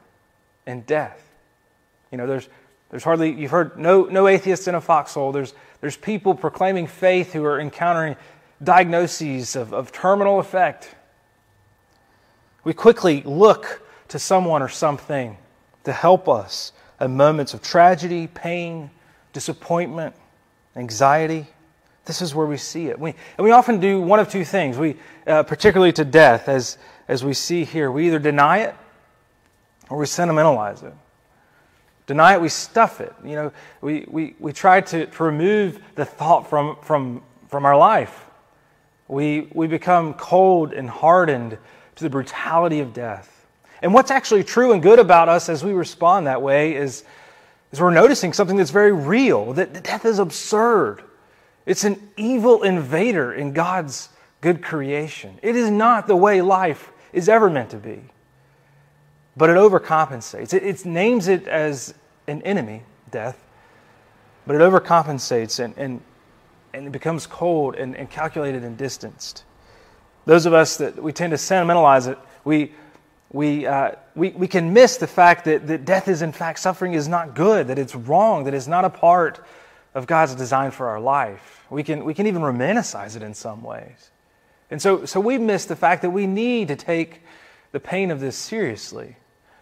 and 0.67 0.85
death. 0.85 1.23
You 2.11 2.17
know, 2.17 2.27
there's, 2.27 2.49
there's 2.89 3.05
hardly, 3.05 3.31
you've 3.31 3.51
heard 3.51 3.79
no, 3.79 4.03
no 4.03 4.27
atheists 4.27 4.67
in 4.67 4.75
a 4.75 4.81
foxhole. 4.81 5.31
There's, 5.31 5.53
there's 5.81 5.97
people 5.97 6.35
proclaiming 6.35 6.87
faith 6.87 7.33
who 7.33 7.45
are 7.45 7.59
encountering 7.59 8.15
diagnoses 8.61 9.55
of, 9.55 9.73
of 9.73 9.91
terminal 9.91 10.39
effect. 10.39 10.93
We 12.63 12.73
quickly 12.73 13.21
look 13.23 13.81
to 14.09 14.19
someone 14.19 14.61
or 14.61 14.67
something 14.67 15.37
to 15.85 15.93
help 15.93 16.27
us 16.27 16.73
in 16.99 17.15
moments 17.15 17.53
of 17.53 17.61
tragedy, 17.61 18.27
pain, 18.27 18.89
disappointment, 19.31 20.15
anxiety. 20.75 21.47
This 22.05 22.21
is 22.21 22.35
where 22.35 22.47
we 22.47 22.57
see 22.57 22.87
it. 22.87 22.99
We, 22.99 23.13
and 23.37 23.45
we 23.45 23.51
often 23.51 23.79
do 23.79 24.01
one 24.01 24.19
of 24.19 24.29
two 24.29 24.43
things, 24.43 24.77
we, 24.77 24.97
uh, 25.27 25.43
particularly 25.43 25.93
to 25.93 26.03
death, 26.03 26.49
as, 26.49 26.77
as 27.07 27.23
we 27.23 27.33
see 27.33 27.63
here. 27.63 27.91
We 27.91 28.07
either 28.07 28.19
deny 28.19 28.59
it 28.59 28.75
or 29.89 29.97
we 29.97 30.05
sentimentalize 30.05 30.83
it. 30.83 30.93
Deny 32.09 32.33
it, 32.33 32.41
we 32.41 32.49
stuff 32.49 33.01
it. 33.01 33.13
You 33.23 33.35
know, 33.35 33.51
we, 33.81 34.03
we, 34.07 34.33
we 34.39 34.51
try 34.51 34.81
to, 34.81 35.05
to 35.05 35.23
remove 35.23 35.79
the 35.93 36.05
thought 36.05 36.49
from, 36.49 36.75
from, 36.81 37.21
from 37.49 37.65
our 37.65 37.77
life. 37.77 38.25
We, 39.07 39.47
we 39.53 39.67
become 39.67 40.15
cold 40.15 40.73
and 40.73 40.89
hardened 40.89 41.59
to 41.97 42.03
the 42.03 42.09
brutality 42.09 42.79
of 42.79 42.93
death. 42.93 43.45
And 43.83 43.93
what's 43.93 44.09
actually 44.09 44.43
true 44.43 44.73
and 44.73 44.81
good 44.81 44.97
about 44.97 45.29
us 45.29 45.49
as 45.49 45.63
we 45.63 45.71
respond 45.71 46.25
that 46.25 46.41
way 46.41 46.75
is, 46.75 47.03
is 47.71 47.79
we're 47.79 47.93
noticing 47.93 48.33
something 48.33 48.57
that's 48.57 48.71
very 48.71 48.91
real 48.91 49.53
that 49.53 49.83
death 49.83 50.03
is 50.03 50.17
absurd. 50.17 51.03
It's 51.67 51.83
an 51.83 52.09
evil 52.17 52.63
invader 52.63 53.31
in 53.31 53.53
God's 53.53 54.09
good 54.41 54.63
creation. 54.63 55.37
It 55.43 55.55
is 55.55 55.69
not 55.69 56.07
the 56.07 56.15
way 56.15 56.41
life 56.41 56.91
is 57.13 57.29
ever 57.29 57.51
meant 57.51 57.69
to 57.69 57.77
be. 57.77 58.01
But 59.37 59.51
it 59.51 59.57
overcompensates. 59.57 60.55
It, 60.55 60.63
it 60.63 60.85
names 60.85 61.27
it 61.27 61.47
as 61.47 61.93
an 62.29 62.41
enemy, 62.43 62.83
death, 63.11 63.43
but 64.45 64.55
it 64.55 64.61
overcompensates 64.61 65.63
and, 65.63 65.73
and, 65.77 66.01
and 66.73 66.87
it 66.87 66.91
becomes 66.91 67.27
cold 67.27 67.75
and, 67.75 67.95
and 67.95 68.09
calculated 68.09 68.63
and 68.63 68.77
distanced. 68.77 69.43
Those 70.25 70.45
of 70.45 70.53
us 70.53 70.77
that 70.77 71.01
we 71.01 71.11
tend 71.11 71.31
to 71.31 71.37
sentimentalize 71.37 72.07
it, 72.07 72.17
we, 72.43 72.71
we, 73.31 73.65
uh, 73.65 73.91
we, 74.15 74.29
we 74.31 74.47
can 74.47 74.73
miss 74.73 74.97
the 74.97 75.07
fact 75.07 75.45
that, 75.45 75.67
that 75.67 75.85
death 75.85 76.07
is, 76.07 76.21
in 76.21 76.31
fact, 76.31 76.59
suffering 76.59 76.93
is 76.93 77.07
not 77.07 77.35
good, 77.35 77.67
that 77.67 77.77
it's 77.77 77.95
wrong, 77.95 78.43
that 78.45 78.53
it's 78.53 78.67
not 78.67 78.85
a 78.85 78.89
part 78.89 79.43
of 79.93 80.07
God's 80.07 80.35
design 80.35 80.71
for 80.71 80.87
our 80.87 80.99
life. 80.99 81.65
We 81.69 81.83
can, 81.83 82.05
we 82.05 82.13
can 82.13 82.27
even 82.27 82.41
romanticize 82.41 83.15
it 83.15 83.21
in 83.21 83.33
some 83.33 83.63
ways. 83.63 84.11
And 84.71 84.81
so, 84.81 85.05
so 85.05 85.19
we 85.19 85.37
miss 85.37 85.65
the 85.65 85.75
fact 85.75 86.01
that 86.03 86.11
we 86.11 86.27
need 86.27 86.67
to 86.67 86.75
take 86.75 87.21
the 87.71 87.79
pain 87.79 88.11
of 88.11 88.19
this 88.19 88.35
seriously. 88.35 89.15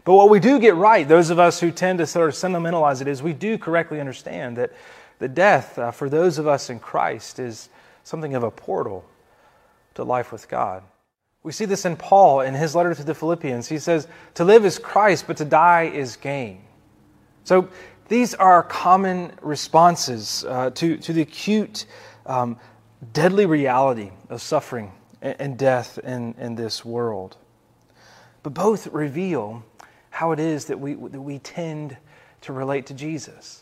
But 0.07 0.13
what 0.13 0.29
we 0.29 0.39
do 0.39 0.57
get 0.57 0.75
right, 0.75 1.05
those 1.05 1.31
of 1.31 1.37
us 1.37 1.59
who 1.59 1.69
tend 1.69 1.99
to 1.99 2.07
sort 2.07 2.29
of 2.29 2.35
sentimentalize 2.35 3.01
it, 3.01 3.09
is 3.09 3.21
we 3.21 3.33
do 3.33 3.57
correctly 3.57 3.99
understand 3.99 4.55
that 4.55 4.71
the 5.19 5.27
death 5.27 5.77
uh, 5.77 5.91
for 5.91 6.09
those 6.09 6.37
of 6.37 6.47
us 6.47 6.69
in 6.69 6.79
Christ 6.79 7.39
is 7.39 7.67
something 8.05 8.33
of 8.33 8.41
a 8.41 8.49
portal 8.49 9.03
to 9.95 10.05
life 10.05 10.31
with 10.31 10.47
God. 10.47 10.81
We 11.43 11.51
see 11.51 11.65
this 11.65 11.83
in 11.83 11.97
Paul 11.97 12.39
in 12.39 12.53
his 12.53 12.73
letter 12.73 12.95
to 12.95 13.03
the 13.03 13.13
Philippians. 13.13 13.67
He 13.67 13.79
says, 13.79 14.07
To 14.35 14.45
live 14.45 14.63
is 14.63 14.79
Christ, 14.79 15.27
but 15.27 15.35
to 15.35 15.45
die 15.45 15.91
is 15.93 16.15
gain. 16.15 16.61
So 17.43 17.67
these 18.07 18.33
are 18.33 18.63
common 18.63 19.33
responses 19.41 20.45
uh, 20.47 20.69
to, 20.69 20.95
to 20.95 21.11
the 21.11 21.23
acute, 21.23 21.85
um, 22.25 22.57
deadly 23.11 23.45
reality 23.45 24.11
of 24.29 24.41
suffering 24.41 24.93
and 25.21 25.57
death 25.57 25.99
in, 26.01 26.33
in 26.39 26.55
this 26.55 26.85
world. 26.85 27.35
But 28.41 28.53
both 28.53 28.87
reveal 28.87 29.65
how 30.17 30.31
it 30.31 30.39
is 30.39 30.65
that 30.65 30.79
we, 30.79 30.95
that 30.95 31.21
we 31.21 31.37
tend 31.37 31.95
to 32.41 32.51
relate 32.51 32.87
to 32.87 32.93
Jesus. 32.95 33.61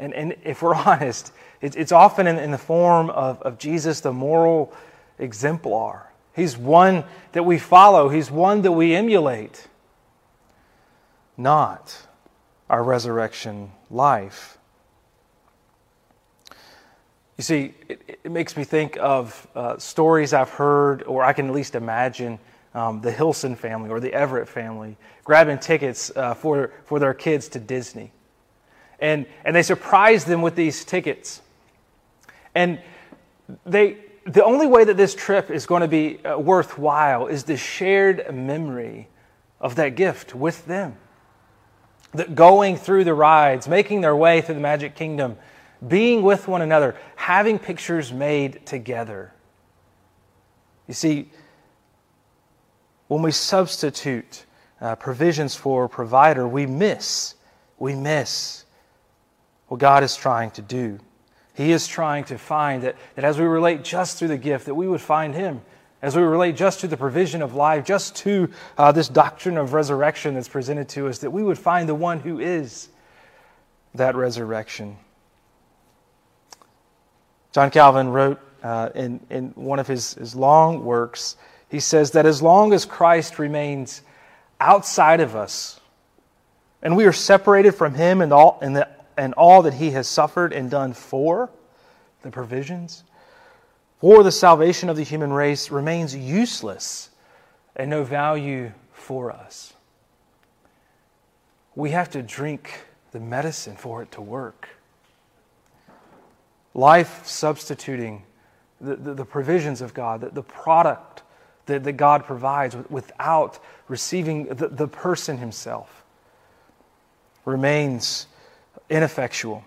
And, 0.00 0.12
and 0.12 0.34
if 0.42 0.60
we're 0.60 0.74
honest, 0.88 1.30
it's, 1.60 1.76
it's 1.76 1.92
often 1.92 2.26
in, 2.26 2.36
in 2.36 2.50
the 2.50 2.58
form 2.58 3.10
of, 3.10 3.40
of 3.42 3.58
Jesus, 3.58 4.00
the 4.00 4.12
moral 4.12 4.74
exemplar. 5.20 6.10
He's 6.34 6.58
one 6.58 7.04
that 7.30 7.44
we 7.44 7.60
follow, 7.60 8.08
He's 8.08 8.28
one 8.28 8.62
that 8.62 8.72
we 8.72 8.92
emulate, 8.96 9.68
not 11.36 12.08
our 12.68 12.82
resurrection 12.82 13.70
life. 13.88 14.58
You 17.36 17.44
see, 17.44 17.74
it, 17.88 18.18
it 18.24 18.32
makes 18.32 18.56
me 18.56 18.64
think 18.64 18.98
of 19.00 19.46
uh, 19.54 19.78
stories 19.78 20.32
I've 20.32 20.50
heard, 20.50 21.04
or 21.04 21.22
I 21.22 21.32
can 21.32 21.46
at 21.46 21.54
least 21.54 21.76
imagine 21.76 22.40
um, 22.74 23.00
the 23.00 23.12
Hilson 23.12 23.56
family 23.56 23.90
or 23.90 24.00
the 24.00 24.12
Everett 24.12 24.48
family 24.48 24.96
grabbing 25.24 25.58
tickets 25.58 26.10
uh, 26.16 26.34
for, 26.34 26.72
for 26.84 26.98
their 26.98 27.14
kids 27.14 27.48
to 27.48 27.60
Disney. 27.60 28.12
And, 28.98 29.26
and 29.44 29.54
they 29.54 29.62
surprised 29.62 30.26
them 30.26 30.42
with 30.42 30.54
these 30.54 30.84
tickets. 30.84 31.42
And 32.54 32.80
they, 33.66 33.96
the 34.24 34.44
only 34.44 34.66
way 34.66 34.84
that 34.84 34.96
this 34.96 35.14
trip 35.14 35.50
is 35.50 35.66
going 35.66 35.82
to 35.82 35.88
be 35.88 36.24
uh, 36.24 36.38
worthwhile 36.38 37.26
is 37.26 37.44
the 37.44 37.56
shared 37.56 38.32
memory 38.32 39.08
of 39.60 39.76
that 39.76 39.90
gift 39.90 40.34
with 40.34 40.66
them. 40.66 40.96
That 42.14 42.34
going 42.34 42.76
through 42.76 43.04
the 43.04 43.14
rides, 43.14 43.66
making 43.66 44.02
their 44.02 44.14
way 44.14 44.40
through 44.40 44.56
the 44.56 44.60
Magic 44.60 44.94
Kingdom, 44.94 45.36
being 45.86 46.22
with 46.22 46.46
one 46.46 46.62
another, 46.62 46.94
having 47.16 47.58
pictures 47.58 48.12
made 48.12 48.64
together. 48.66 49.32
You 50.86 50.94
see, 50.94 51.30
when 53.12 53.20
we 53.20 53.30
substitute 53.30 54.46
uh, 54.80 54.96
provisions 54.96 55.54
for 55.54 55.84
a 55.84 55.88
provider, 55.88 56.48
we 56.48 56.64
miss, 56.64 57.34
we 57.78 57.94
miss 57.94 58.64
what 59.68 59.78
God 59.78 60.02
is 60.02 60.16
trying 60.16 60.50
to 60.52 60.62
do. 60.62 60.98
He 61.52 61.72
is 61.72 61.86
trying 61.86 62.24
to 62.24 62.38
find 62.38 62.82
that, 62.84 62.96
that 63.14 63.26
as 63.26 63.38
we 63.38 63.44
relate 63.44 63.84
just 63.84 64.18
through 64.18 64.28
the 64.28 64.38
gift, 64.38 64.64
that 64.64 64.74
we 64.74 64.88
would 64.88 65.02
find 65.02 65.34
Him. 65.34 65.60
As 66.00 66.16
we 66.16 66.22
relate 66.22 66.56
just 66.56 66.80
to 66.80 66.88
the 66.88 66.96
provision 66.96 67.42
of 67.42 67.54
life, 67.54 67.84
just 67.84 68.16
to 68.16 68.48
uh, 68.78 68.92
this 68.92 69.08
doctrine 69.08 69.58
of 69.58 69.74
resurrection 69.74 70.32
that's 70.32 70.48
presented 70.48 70.88
to 70.88 71.06
us, 71.08 71.18
that 71.18 71.30
we 71.30 71.42
would 71.42 71.58
find 71.58 71.86
the 71.86 71.94
one 71.94 72.18
who 72.18 72.40
is 72.40 72.88
that 73.94 74.16
resurrection. 74.16 74.96
John 77.52 77.70
Calvin 77.70 78.08
wrote 78.08 78.40
uh, 78.62 78.88
in, 78.94 79.20
in 79.28 79.50
one 79.50 79.78
of 79.78 79.86
his, 79.86 80.14
his 80.14 80.34
long 80.34 80.82
works, 80.82 81.36
he 81.72 81.80
says 81.80 82.12
that 82.12 82.24
as 82.24 82.40
long 82.40 82.72
as 82.72 82.84
Christ 82.84 83.40
remains 83.40 84.02
outside 84.60 85.18
of 85.18 85.34
us, 85.34 85.80
and 86.82 86.96
we 86.96 87.04
are 87.06 87.12
separated 87.12 87.72
from 87.72 87.94
Him 87.94 88.20
and 88.20 88.32
all, 88.32 88.60
and 88.62 88.76
the 88.76 88.88
and 89.16 89.34
all 89.34 89.62
that 89.62 89.74
he 89.74 89.90
has 89.90 90.08
suffered 90.08 90.52
and 90.52 90.70
done 90.70 90.92
for 90.92 91.50
the 92.22 92.30
provisions, 92.30 93.04
for 94.00 94.22
the 94.22 94.32
salvation 94.32 94.88
of 94.88 94.96
the 94.96 95.02
human 95.02 95.32
race 95.32 95.70
remains 95.70 96.14
useless 96.14 97.10
and 97.76 97.90
no 97.90 98.04
value 98.04 98.72
for 98.92 99.30
us. 99.30 99.74
We 101.74 101.90
have 101.90 102.10
to 102.10 102.22
drink 102.22 102.84
the 103.12 103.20
medicine 103.20 103.76
for 103.76 104.02
it 104.02 104.12
to 104.12 104.20
work. 104.20 104.68
Life 106.74 107.26
substituting 107.26 108.24
the, 108.80 108.96
the, 108.96 109.14
the 109.14 109.24
provisions 109.24 109.80
of 109.80 109.94
God, 109.94 110.22
the, 110.22 110.30
the 110.30 110.42
product 110.42 111.21
that, 111.66 111.84
that 111.84 111.92
God 111.92 112.24
provides 112.24 112.76
without 112.90 113.58
receiving 113.88 114.46
the, 114.46 114.68
the 114.68 114.88
person 114.88 115.38
himself 115.38 116.04
remains 117.44 118.26
ineffectual. 118.88 119.64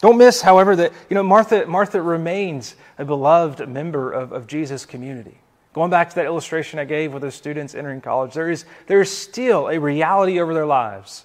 Don't 0.00 0.16
miss, 0.16 0.42
however, 0.42 0.76
that 0.76 0.92
you 1.10 1.14
know 1.14 1.22
Martha, 1.22 1.66
Martha 1.66 2.00
remains 2.00 2.76
a 2.98 3.04
beloved 3.04 3.68
member 3.68 4.12
of, 4.12 4.32
of 4.32 4.46
Jesus' 4.46 4.86
community. 4.86 5.38
Going 5.72 5.90
back 5.90 6.08
to 6.10 6.14
that 6.16 6.24
illustration 6.24 6.78
I 6.78 6.84
gave 6.84 7.12
with 7.12 7.22
the 7.22 7.30
students 7.30 7.74
entering 7.74 8.00
college, 8.00 8.32
there 8.32 8.50
is, 8.50 8.64
there 8.86 9.00
is 9.00 9.16
still 9.16 9.68
a 9.68 9.78
reality 9.78 10.40
over 10.40 10.54
their 10.54 10.66
lives 10.66 11.24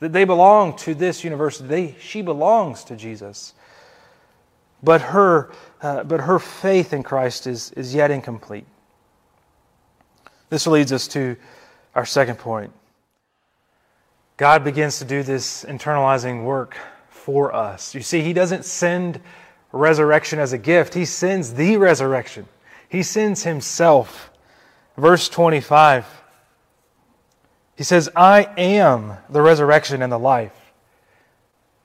that 0.00 0.12
they 0.12 0.24
belong 0.24 0.76
to 0.78 0.94
this 0.94 1.24
university. 1.24 1.68
They, 1.68 1.96
she 2.00 2.22
belongs 2.22 2.84
to 2.84 2.96
Jesus. 2.96 3.54
But 4.82 5.00
her, 5.00 5.50
uh, 5.80 6.04
but 6.04 6.20
her 6.20 6.38
faith 6.38 6.92
in 6.92 7.02
Christ 7.02 7.46
is, 7.46 7.70
is 7.72 7.94
yet 7.94 8.10
incomplete. 8.10 8.66
This 10.54 10.68
leads 10.68 10.92
us 10.92 11.08
to 11.08 11.34
our 11.96 12.06
second 12.06 12.38
point 12.38 12.72
God 14.36 14.62
begins 14.62 15.00
to 15.00 15.04
do 15.04 15.24
this 15.24 15.64
internalizing 15.64 16.44
work 16.44 16.76
for 17.08 17.52
us. 17.52 17.92
You 17.92 18.02
see, 18.02 18.20
He 18.20 18.32
doesn't 18.32 18.64
send 18.64 19.20
resurrection 19.72 20.38
as 20.38 20.52
a 20.52 20.58
gift, 20.58 20.94
He 20.94 21.06
sends 21.06 21.54
the 21.54 21.76
resurrection. 21.76 22.46
He 22.88 23.02
sends 23.02 23.42
Himself. 23.42 24.30
Verse 24.96 25.28
25, 25.28 26.06
He 27.76 27.82
says, 27.82 28.08
I 28.14 28.48
am 28.56 29.14
the 29.28 29.42
resurrection 29.42 30.02
and 30.02 30.12
the 30.12 30.20
life. 30.20 30.63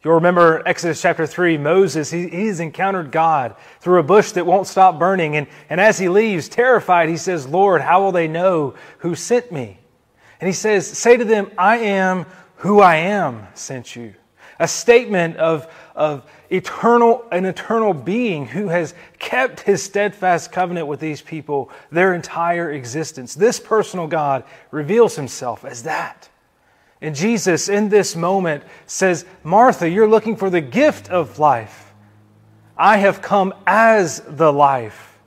You'll 0.01 0.13
remember 0.13 0.63
Exodus 0.65 1.01
chapter 1.01 1.27
3, 1.27 1.57
Moses, 1.57 2.09
he, 2.09 2.29
he's 2.29 2.61
encountered 2.61 3.11
God 3.11 3.55
through 3.81 3.99
a 3.99 4.03
bush 4.03 4.31
that 4.31 4.45
won't 4.45 4.65
stop 4.65 4.97
burning. 4.97 5.35
And, 5.35 5.47
and 5.69 5.81
as 5.81 5.99
he 5.99 6.07
leaves, 6.07 6.47
terrified, 6.47 7.09
he 7.09 7.17
says, 7.17 7.45
Lord, 7.45 7.81
how 7.81 8.01
will 8.01 8.13
they 8.13 8.29
know 8.29 8.75
who 8.99 9.13
sent 9.13 9.51
me? 9.51 9.77
And 10.39 10.47
he 10.47 10.53
says, 10.53 10.87
Say 10.87 11.17
to 11.17 11.25
them, 11.25 11.51
I 11.57 11.79
am 11.79 12.25
who 12.57 12.79
I 12.79 12.95
am 12.97 13.47
sent 13.55 13.95
you. 13.95 14.13
a 14.57 14.67
statement 14.67 15.35
of, 15.35 15.71
of 15.95 16.29
eternal, 16.49 17.25
an 17.31 17.45
eternal 17.45 17.93
being 17.93 18.45
who 18.45 18.69
has 18.69 18.93
kept 19.19 19.61
his 19.61 19.83
steadfast 19.83 20.51
covenant 20.51 20.87
with 20.87 21.01
these 21.01 21.21
people 21.21 21.71
their 21.91 22.13
entire 22.13 22.71
existence. 22.71 23.35
This 23.35 23.59
personal 23.59 24.07
God 24.07 24.45
reveals 24.71 25.17
himself 25.17 25.65
as 25.65 25.83
that. 25.83 26.28
And 27.01 27.15
Jesus, 27.15 27.69
in 27.69 27.89
this 27.89 28.15
moment, 28.15 28.63
says, 28.85 29.25
Martha, 29.43 29.89
you're 29.89 30.07
looking 30.07 30.35
for 30.35 30.49
the 30.49 30.61
gift 30.61 31.09
of 31.09 31.39
life. 31.39 31.93
I 32.77 32.97
have 32.97 33.21
come 33.21 33.53
as 33.65 34.21
the 34.27 34.51
life. 34.51 35.17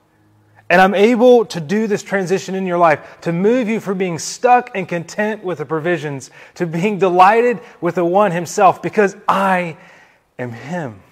And 0.69 0.81
I'm 0.81 0.95
able 0.95 1.45
to 1.47 1.61
do 1.61 1.87
this 1.87 2.03
transition 2.03 2.55
in 2.55 2.67
your 2.67 2.79
life, 2.79 3.21
to 3.23 3.33
move 3.33 3.69
you 3.69 3.79
from 3.81 3.99
being 3.99 4.19
stuck 4.19 4.71
and 4.75 4.89
content 4.89 5.45
with 5.45 5.59
the 5.59 5.67
provisions 5.67 6.31
to 6.55 6.67
being 6.67 6.99
delighted 6.99 7.61
with 7.81 7.97
the 7.97 8.05
one 8.05 8.33
himself, 8.33 8.81
because 8.83 9.17
I 9.29 9.77
am 10.39 10.53
him. 10.53 11.03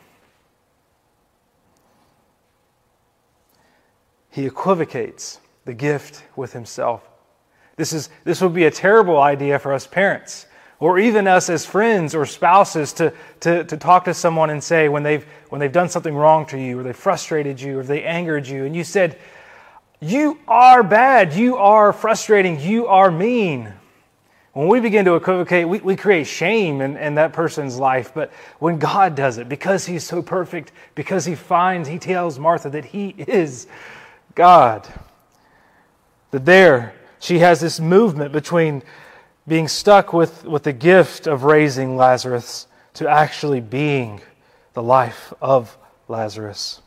He 4.31 4.47
equivocates 4.47 5.41
the 5.65 5.75
gift 5.75 6.23
with 6.37 6.53
himself. 6.53 7.03
This, 7.77 7.93
is, 7.93 8.09
this 8.25 8.41
would 8.41 8.55
be 8.55 8.65
a 8.65 8.71
terrible 8.71 9.21
idea 9.21 9.59
for 9.59 9.73
us 9.73 9.87
parents 9.87 10.47
or 10.81 10.99
even 10.99 11.27
us 11.27 11.51
as 11.51 11.67
friends 11.67 12.15
or 12.15 12.25
spouses 12.25 12.95
to, 12.95 13.13
to, 13.41 13.65
to 13.65 13.77
talk 13.77 14.07
to 14.07 14.15
someone 14.15 14.49
and 14.49 14.65
say 14.65 14.89
when 14.89 15.03
they've, 15.03 15.25
when 15.51 15.61
they've 15.61 15.71
done 15.71 15.91
something 15.91 16.15
wrong 16.15 16.47
to 16.47 16.59
you 16.59 16.81
or 16.81 16.83
they 16.83 16.95
frustrated 16.95 17.61
you 17.61 17.79
or 17.79 17.83
they 17.83 18.03
angered 18.03 18.49
you 18.49 18.65
and 18.65 18.75
you 18.75 18.83
said, 18.83 19.19
You 20.01 20.39
are 20.49 20.83
bad, 20.83 21.35
you 21.35 21.57
are 21.57 21.93
frustrating, 21.93 22.59
you 22.59 22.87
are 22.87 23.11
mean. 23.11 23.75
When 24.53 24.67
we 24.67 24.81
begin 24.81 25.05
to 25.05 25.15
equivocate, 25.15 25.69
we, 25.69 25.79
we 25.79 25.95
create 25.95 26.27
shame 26.27 26.81
in, 26.81 26.97
in 26.97 27.15
that 27.15 27.33
person's 27.33 27.79
life. 27.79 28.13
But 28.13 28.33
when 28.59 28.79
God 28.79 29.15
does 29.15 29.39
it, 29.39 29.49
because 29.49 29.87
He's 29.87 30.03
so 30.03 30.23
perfect, 30.23 30.73
because 30.95 31.25
He 31.27 31.37
finds, 31.37 31.89
He 31.89 31.99
tells 31.99 32.39
Martha 32.39 32.71
that 32.71 32.87
He 32.87 33.15
is 33.17 33.69
God, 34.35 34.89
that 36.31 36.47
there 36.47 36.95
she 37.21 37.41
has 37.41 37.61
this 37.61 37.79
movement 37.79 38.33
between 38.33 38.83
being 39.51 39.67
stuck 39.67 40.13
with, 40.13 40.45
with 40.45 40.63
the 40.63 40.73
gift 40.73 41.27
of 41.27 41.43
raising 41.43 41.97
Lazarus 41.97 42.69
to 42.95 43.09
actually 43.09 43.61
being 43.61 44.21
the 44.75 44.83
life 44.83 45.33
of 45.43 45.77
Lazarus. 46.07 46.81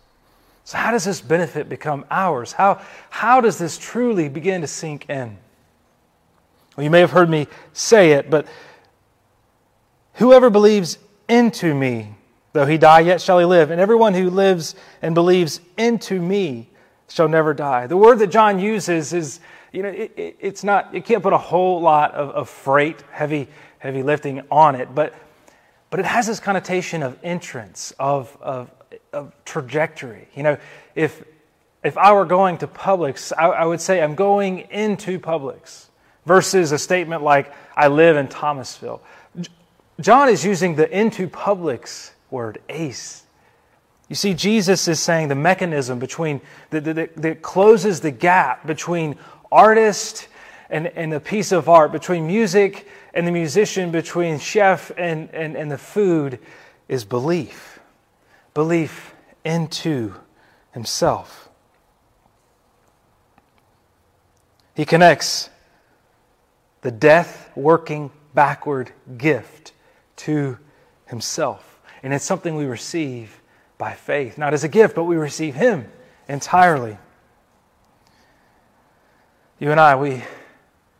So, 0.63 0.77
how 0.77 0.91
does 0.91 1.03
this 1.03 1.19
benefit 1.19 1.67
become 1.67 2.05
ours? 2.09 2.53
How, 2.53 2.81
how 3.09 3.41
does 3.41 3.57
this 3.57 3.77
truly 3.77 4.29
begin 4.29 4.61
to 4.61 4.67
sink 4.67 5.09
in? 5.09 5.37
Well, 6.77 6.85
you 6.85 6.89
may 6.89 7.01
have 7.01 7.11
heard 7.11 7.29
me 7.29 7.47
say 7.73 8.13
it, 8.13 8.29
but 8.29 8.47
whoever 10.13 10.49
believes 10.49 10.97
into 11.27 11.75
me, 11.75 12.15
though 12.53 12.65
he 12.65 12.77
die, 12.77 13.01
yet 13.01 13.19
shall 13.19 13.39
he 13.39 13.45
live. 13.45 13.71
And 13.71 13.81
everyone 13.81 14.13
who 14.13 14.29
lives 14.29 14.73
and 15.01 15.13
believes 15.13 15.59
into 15.77 16.21
me 16.21 16.69
shall 17.09 17.27
never 17.27 17.53
die. 17.53 17.87
The 17.87 17.97
word 17.97 18.19
that 18.19 18.27
John 18.27 18.57
uses 18.57 19.11
is 19.11 19.41
you 19.73 19.81
know, 19.81 19.89
it, 19.89 20.13
it, 20.15 20.37
it's 20.39 20.63
not, 20.63 20.93
you 20.93 21.01
can't 21.01 21.21
put 21.21 21.33
a 21.33 21.37
whole 21.37 21.81
lot 21.81 22.13
of, 22.13 22.29
of 22.29 22.49
freight, 22.49 23.03
heavy, 23.11 23.47
heavy 23.79 24.03
lifting 24.03 24.43
on 24.49 24.75
it, 24.75 24.93
but, 24.93 25.13
but 25.89 25.99
it 25.99 26.05
has 26.05 26.27
this 26.27 26.39
connotation 26.39 27.03
of 27.03 27.17
entrance, 27.23 27.91
of, 27.99 28.37
of, 28.39 28.71
of 29.11 29.33
trajectory. 29.45 30.27
You 30.35 30.43
know, 30.43 30.57
if, 30.95 31.23
if 31.83 31.97
I 31.97 32.13
were 32.13 32.25
going 32.25 32.59
to 32.59 32.67
Publix, 32.67 33.33
I, 33.37 33.47
I 33.47 33.65
would 33.65 33.81
say 33.81 34.01
I'm 34.01 34.15
going 34.15 34.59
into 34.71 35.19
Publix 35.19 35.87
versus 36.25 36.71
a 36.71 36.77
statement 36.77 37.23
like, 37.23 37.51
I 37.75 37.87
live 37.87 38.15
in 38.15 38.27
Thomasville. 38.27 39.01
John 39.99 40.29
is 40.29 40.45
using 40.45 40.75
the 40.75 40.89
into 40.89 41.27
Publix 41.27 42.11
word, 42.29 42.61
eis. 42.69 43.23
You 44.09 44.15
see, 44.15 44.33
Jesus 44.33 44.87
is 44.87 44.99
saying 44.99 45.29
the 45.29 45.35
mechanism 45.35 45.97
between 45.97 46.41
that, 46.69 46.83
that, 46.83 47.15
that 47.15 47.41
closes 47.41 48.01
the 48.01 48.11
gap 48.11 48.67
between 48.67 49.17
artist 49.53 50.27
and, 50.69 50.87
and 50.87 51.13
a 51.13 51.19
piece 51.19 51.51
of 51.51 51.69
art, 51.69 51.91
between 51.91 52.25
music 52.25 52.87
and 53.13 53.27
the 53.27 53.31
musician, 53.31 53.91
between 53.91 54.39
chef 54.39 54.91
and, 54.97 55.29
and, 55.33 55.55
and 55.55 55.71
the 55.71 55.77
food, 55.77 56.39
is 56.89 57.05
belief. 57.05 57.79
Belief 58.53 59.13
into 59.45 60.15
himself. 60.71 61.49
He 64.75 64.85
connects 64.85 65.49
the 66.81 66.91
death 66.91 67.51
working 67.55 68.09
backward 68.33 68.91
gift 69.17 69.73
to 70.17 70.57
himself. 71.05 71.81
And 72.01 72.13
it's 72.13 72.25
something 72.25 72.55
we 72.55 72.65
receive 72.65 73.39
by 73.77 73.93
faith, 73.93 74.37
not 74.37 74.53
as 74.53 74.63
a 74.63 74.67
gift, 74.67 74.95
but 74.95 75.03
we 75.03 75.15
receive 75.15 75.55
him 75.55 75.85
entirely. 76.27 76.97
You 79.63 79.71
and 79.71 79.79
I, 79.79 79.95
we, 79.95 80.21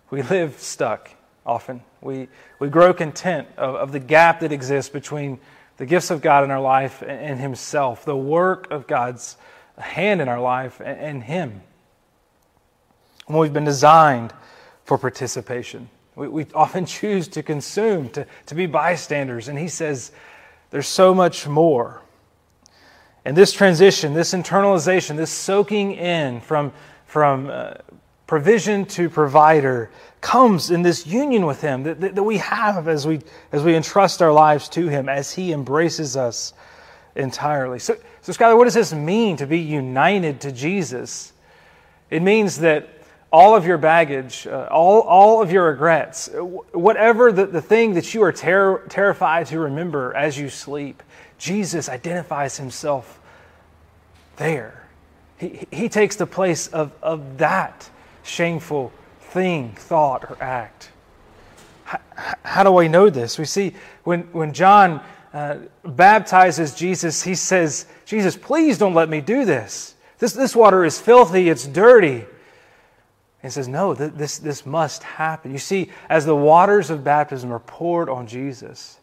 we 0.10 0.22
live 0.22 0.58
stuck 0.58 1.10
often. 1.46 1.84
We, 2.00 2.30
we 2.60 2.70
grow 2.70 2.94
content 2.94 3.50
of, 3.58 3.76
of 3.76 3.92
the 3.92 4.00
gap 4.00 4.40
that 4.40 4.54
exists 4.54 4.90
between 4.90 5.42
the 5.76 5.86
gifts 5.86 6.12
of 6.12 6.22
God 6.22 6.46
in 6.46 6.50
our 6.50 6.62
life 6.62 7.02
and, 7.02 7.12
and 7.12 7.40
Himself, 7.42 8.06
the 8.06 8.16
work 8.16 8.72
of 8.72 8.88
God's 8.88 9.36
hand 9.78 10.22
in 10.22 10.30
our 10.30 10.40
life 10.40 10.80
and, 10.80 10.98
and 10.98 11.24
Him. 11.24 11.62
When 13.26 13.40
we've 13.40 13.52
been 13.52 13.66
designed 13.66 14.32
for 14.86 14.98
participation, 14.98 15.90
we, 16.16 16.30
we 16.30 16.46
often 16.56 16.86
choose 17.02 17.28
to 17.28 17.44
consume, 17.44 18.12
to, 18.12 18.26
to 18.46 18.56
be 18.56 18.66
bystanders. 18.66 19.50
And 19.50 19.60
He 19.60 19.68
says, 19.68 20.14
there's 20.70 20.88
so 20.88 21.14
much 21.14 21.50
more. 21.50 22.02
And 23.26 23.36
this 23.36 23.52
transition, 23.52 24.14
this 24.14 24.34
internalization, 24.34 25.18
this 25.18 25.32
soaking 25.32 25.96
in 25.96 26.40
from, 26.40 26.72
from 27.06 27.50
uh, 27.50 27.74
provision 28.34 28.84
to 28.84 29.12
provider 29.12 29.92
comes 30.20 30.72
in 30.72 30.82
this 30.82 31.06
union 31.06 31.46
with 31.46 31.62
Him 31.62 31.84
that, 31.84 32.02
that, 32.02 32.16
that, 32.16 32.24
we 32.24 32.38
have 32.38 32.88
as 32.88 33.06
we, 33.06 33.22
as 33.52 33.62
we 33.62 33.76
entrust 33.76 34.24
our 34.24 34.34
lives 34.34 34.68
to 34.70 34.88
Him, 34.88 35.08
as 35.08 35.32
He 35.32 35.52
embraces 35.52 36.18
us 36.18 36.52
entirely. 37.16 37.78
So, 37.78 37.96
so, 38.24 38.32
Skylar, 38.32 38.58
what 38.58 38.64
does 38.64 38.74
this 38.74 38.92
mean 38.92 39.38
to 39.38 39.46
be 39.46 39.60
united 39.60 40.42
to 40.42 40.52
Jesus? 40.52 41.32
It 42.10 42.24
means 42.24 42.58
that 42.62 42.90
all 43.32 43.56
of 43.56 43.68
your 43.68 43.78
baggage, 43.78 44.48
uh, 44.48 44.68
all, 44.72 45.02
all 45.02 45.44
of 45.44 45.52
your 45.52 45.68
regrets, 45.68 46.28
whatever 46.34 47.32
the, 47.32 47.46
the 47.46 47.62
thing 47.62 47.94
that 47.94 48.16
you 48.16 48.24
are 48.24 48.34
ter- 48.34 48.80
terrified 48.88 49.46
to 49.48 49.60
remember 49.60 50.12
as 50.16 50.40
you 50.40 50.50
sleep, 50.50 51.04
Jesus 51.38 51.88
identifies 51.88 52.58
Himself 52.58 53.20
there. 54.38 54.88
He, 55.38 55.68
he 55.70 55.88
takes 55.88 56.16
the 56.16 56.26
place 56.26 56.66
of, 56.70 56.92
of 57.04 57.38
that 57.38 57.92
shameful 58.24 58.92
thing, 59.20 59.72
thought, 59.72 60.24
or 60.30 60.38
act. 60.42 60.90
How, 61.84 62.00
how 62.44 62.64
do 62.64 62.78
I 62.78 62.88
know 62.88 63.10
this? 63.10 63.38
We 63.38 63.46
see 63.46 63.74
when, 64.04 64.22
when 64.32 64.54
John 64.54 65.02
uh, 65.34 65.58
baptizes 65.84 66.76
Jesus, 66.76 67.24
he 67.24 67.36
says, 67.36 67.86
Jesus, 68.06 68.38
please 68.38 68.78
don't 68.78 68.94
let 68.94 69.10
me 69.10 69.22
do 69.22 69.46
this. 69.46 69.96
This, 70.20 70.34
this 70.34 70.56
water 70.56 70.86
is 70.86 71.00
filthy, 71.00 71.50
it's 71.50 71.68
dirty. 71.68 72.26
He 73.42 73.50
says, 73.50 73.68
No, 73.68 73.94
th- 73.94 74.14
this, 74.14 74.38
this 74.38 74.66
must 74.66 75.04
happen. 75.04 75.52
You 75.52 75.58
see, 75.58 75.92
as 76.10 76.26
the 76.26 76.36
waters 76.36 76.90
of 76.90 77.04
baptism 77.04 77.52
are 77.52 77.60
poured 77.60 78.10
on 78.10 78.26
Jesus, 78.26 79.00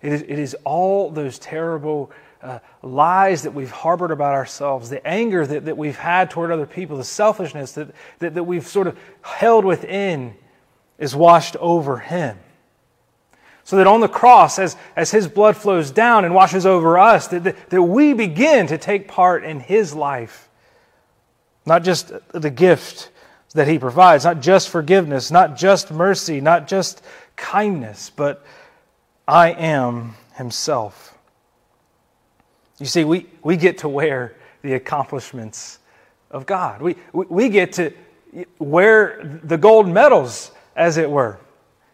it 0.00 0.12
is, 0.12 0.22
it 0.22 0.38
is 0.38 0.56
all 0.64 1.10
those 1.10 1.38
terrible 1.38 2.10
uh, 2.44 2.58
lies 2.82 3.42
that 3.42 3.54
we've 3.54 3.70
harbored 3.70 4.10
about 4.10 4.34
ourselves, 4.34 4.90
the 4.90 5.04
anger 5.06 5.46
that, 5.46 5.64
that 5.64 5.76
we've 5.76 5.96
had 5.96 6.30
toward 6.30 6.50
other 6.50 6.66
people, 6.66 6.98
the 6.98 7.04
selfishness 7.04 7.72
that, 7.72 7.88
that, 8.18 8.34
that 8.34 8.44
we've 8.44 8.66
sort 8.66 8.86
of 8.86 8.98
held 9.22 9.64
within 9.64 10.34
is 10.98 11.16
washed 11.16 11.56
over 11.56 11.98
him. 11.98 12.38
So 13.64 13.76
that 13.76 13.86
on 13.86 14.00
the 14.00 14.08
cross, 14.08 14.58
as, 14.58 14.76
as 14.94 15.10
his 15.10 15.26
blood 15.26 15.56
flows 15.56 15.90
down 15.90 16.26
and 16.26 16.34
washes 16.34 16.66
over 16.66 16.98
us, 16.98 17.28
that, 17.28 17.44
that, 17.44 17.70
that 17.70 17.82
we 17.82 18.12
begin 18.12 18.66
to 18.66 18.76
take 18.76 19.08
part 19.08 19.42
in 19.42 19.60
his 19.60 19.94
life. 19.94 20.50
Not 21.64 21.82
just 21.82 22.12
the 22.32 22.50
gift 22.50 23.10
that 23.54 23.66
he 23.66 23.78
provides, 23.78 24.24
not 24.24 24.42
just 24.42 24.68
forgiveness, 24.68 25.30
not 25.30 25.56
just 25.56 25.90
mercy, 25.90 26.42
not 26.42 26.68
just 26.68 27.02
kindness, 27.36 28.10
but 28.14 28.44
I 29.26 29.52
am 29.52 30.16
himself. 30.34 31.13
You 32.78 32.86
see, 32.86 33.04
we, 33.04 33.26
we 33.42 33.56
get 33.56 33.78
to 33.78 33.88
wear 33.88 34.34
the 34.62 34.74
accomplishments 34.74 35.78
of 36.30 36.46
God. 36.46 36.82
We, 36.82 36.96
we, 37.12 37.26
we 37.26 37.48
get 37.48 37.72
to 37.74 37.92
wear 38.58 39.40
the 39.44 39.56
gold 39.56 39.88
medals, 39.88 40.50
as 40.74 40.96
it 40.96 41.08
were. 41.08 41.38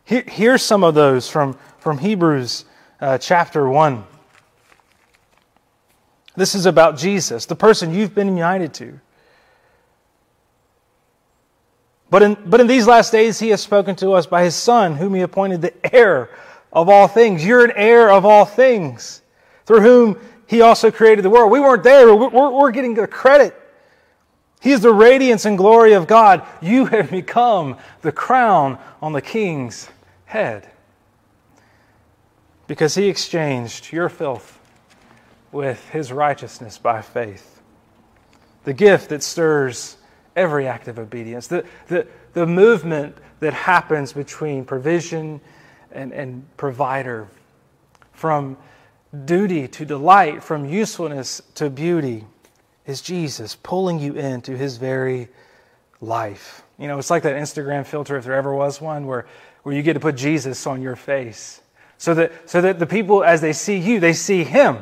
Here, 0.05 0.25
here's 0.27 0.63
some 0.63 0.83
of 0.83 0.95
those 0.95 1.29
from, 1.29 1.59
from 1.79 1.99
Hebrews 1.99 2.65
uh, 3.01 3.19
chapter 3.19 3.69
1. 3.69 4.05
This 6.37 6.55
is 6.55 6.65
about 6.65 6.97
Jesus, 6.97 7.47
the 7.47 7.57
person 7.57 7.93
you've 7.93 8.15
been 8.15 8.37
united 8.37 8.73
to. 8.75 8.99
But 12.09 12.23
in, 12.23 12.37
but 12.47 12.61
in 12.61 12.67
these 12.67 12.87
last 12.87 13.13
days, 13.13 13.39
he 13.39 13.51
has 13.51 13.61
spoken 13.61 13.95
to 13.97 14.13
us 14.13 14.27
by 14.27 14.43
his 14.43 14.57
Son, 14.57 14.97
whom 14.97 15.15
he 15.15 15.21
appointed 15.21 15.63
the 15.63 15.95
heir 15.95 16.31
of 16.73 16.89
all 16.89 17.07
things. 17.07 17.45
You're 17.45 17.65
an 17.65 17.73
heir 17.77 18.11
of 18.11 18.25
all 18.25 18.45
things, 18.45 19.23
through 19.67 19.81
whom 19.81 20.19
he 20.51 20.63
also 20.63 20.91
created 20.91 21.25
the 21.25 21.31
world. 21.31 21.53
We 21.53 21.61
weren't 21.61 21.85
there, 21.85 22.13
we're, 22.13 22.51
we're 22.51 22.73
getting 22.73 22.95
the 22.95 23.07
credit. 23.07 23.55
He 24.61 24.73
is 24.73 24.81
the 24.81 24.93
radiance 24.93 25.45
and 25.45 25.57
glory 25.57 25.93
of 25.93 26.09
God. 26.09 26.45
You 26.61 26.87
have 26.87 27.09
become 27.09 27.77
the 28.03 28.11
crown 28.11 28.77
on 29.01 29.13
the 29.13 29.23
king's 29.23 29.89
head. 30.25 30.69
Because 32.67 32.97
he 32.97 33.07
exchanged 33.09 33.93
your 33.93 34.09
filth 34.09 34.59
with 35.53 35.89
his 35.91 36.11
righteousness 36.11 36.79
by 36.79 37.01
faith. 37.01 37.63
The 38.65 38.75
gift 38.75 39.11
that 39.11 39.23
stirs 39.23 39.99
every 40.35 40.67
act 40.67 40.89
of 40.89 40.99
obedience, 40.99 41.47
the, 41.47 41.65
the, 41.87 42.09
the 42.33 42.47
movement 42.47 43.17
that 43.39 43.55
happens 43.55 44.13
between 44.13 44.65
provision 44.65 45.41
and, 45.93 46.13
and 46.13 46.45
provider, 46.57 47.29
from 48.13 48.57
duty 49.25 49.69
to 49.69 49.85
delight, 49.85 50.43
from 50.43 50.65
usefulness 50.65 51.43
to 51.57 51.71
beauty, 51.71 52.25
is 52.87 53.01
Jesus 53.01 53.57
pulling 53.57 53.99
you 53.99 54.15
into 54.15 54.57
his 54.57 54.77
very 54.77 55.29
life. 56.01 56.63
You 56.79 56.89
know, 56.89 56.99
it's 56.99 57.11
like 57.11 57.23
that 57.25 57.37
Instagram 57.37 57.87
filter, 57.87 58.17
if 58.17 58.25
there 58.25 58.35
ever 58.35 58.55
was 58.55 58.81
one, 58.81 59.07
where, 59.07 59.27
where 59.63 59.75
you 59.75 59.83
get 59.83 59.95
to 59.95 60.01
put 60.01 60.17
Jesus 60.17 60.67
on 60.67 60.81
your 60.81 60.97
face. 60.97 61.61
So 61.99 62.15
that, 62.15 62.49
so 62.49 62.61
that 62.63 62.79
the 62.79 62.87
people, 62.87 63.23
as 63.23 63.41
they 63.41 63.53
see 63.53 63.77
you, 63.77 64.01
they 64.01 64.15
see 64.15 64.45
him. 64.45 64.79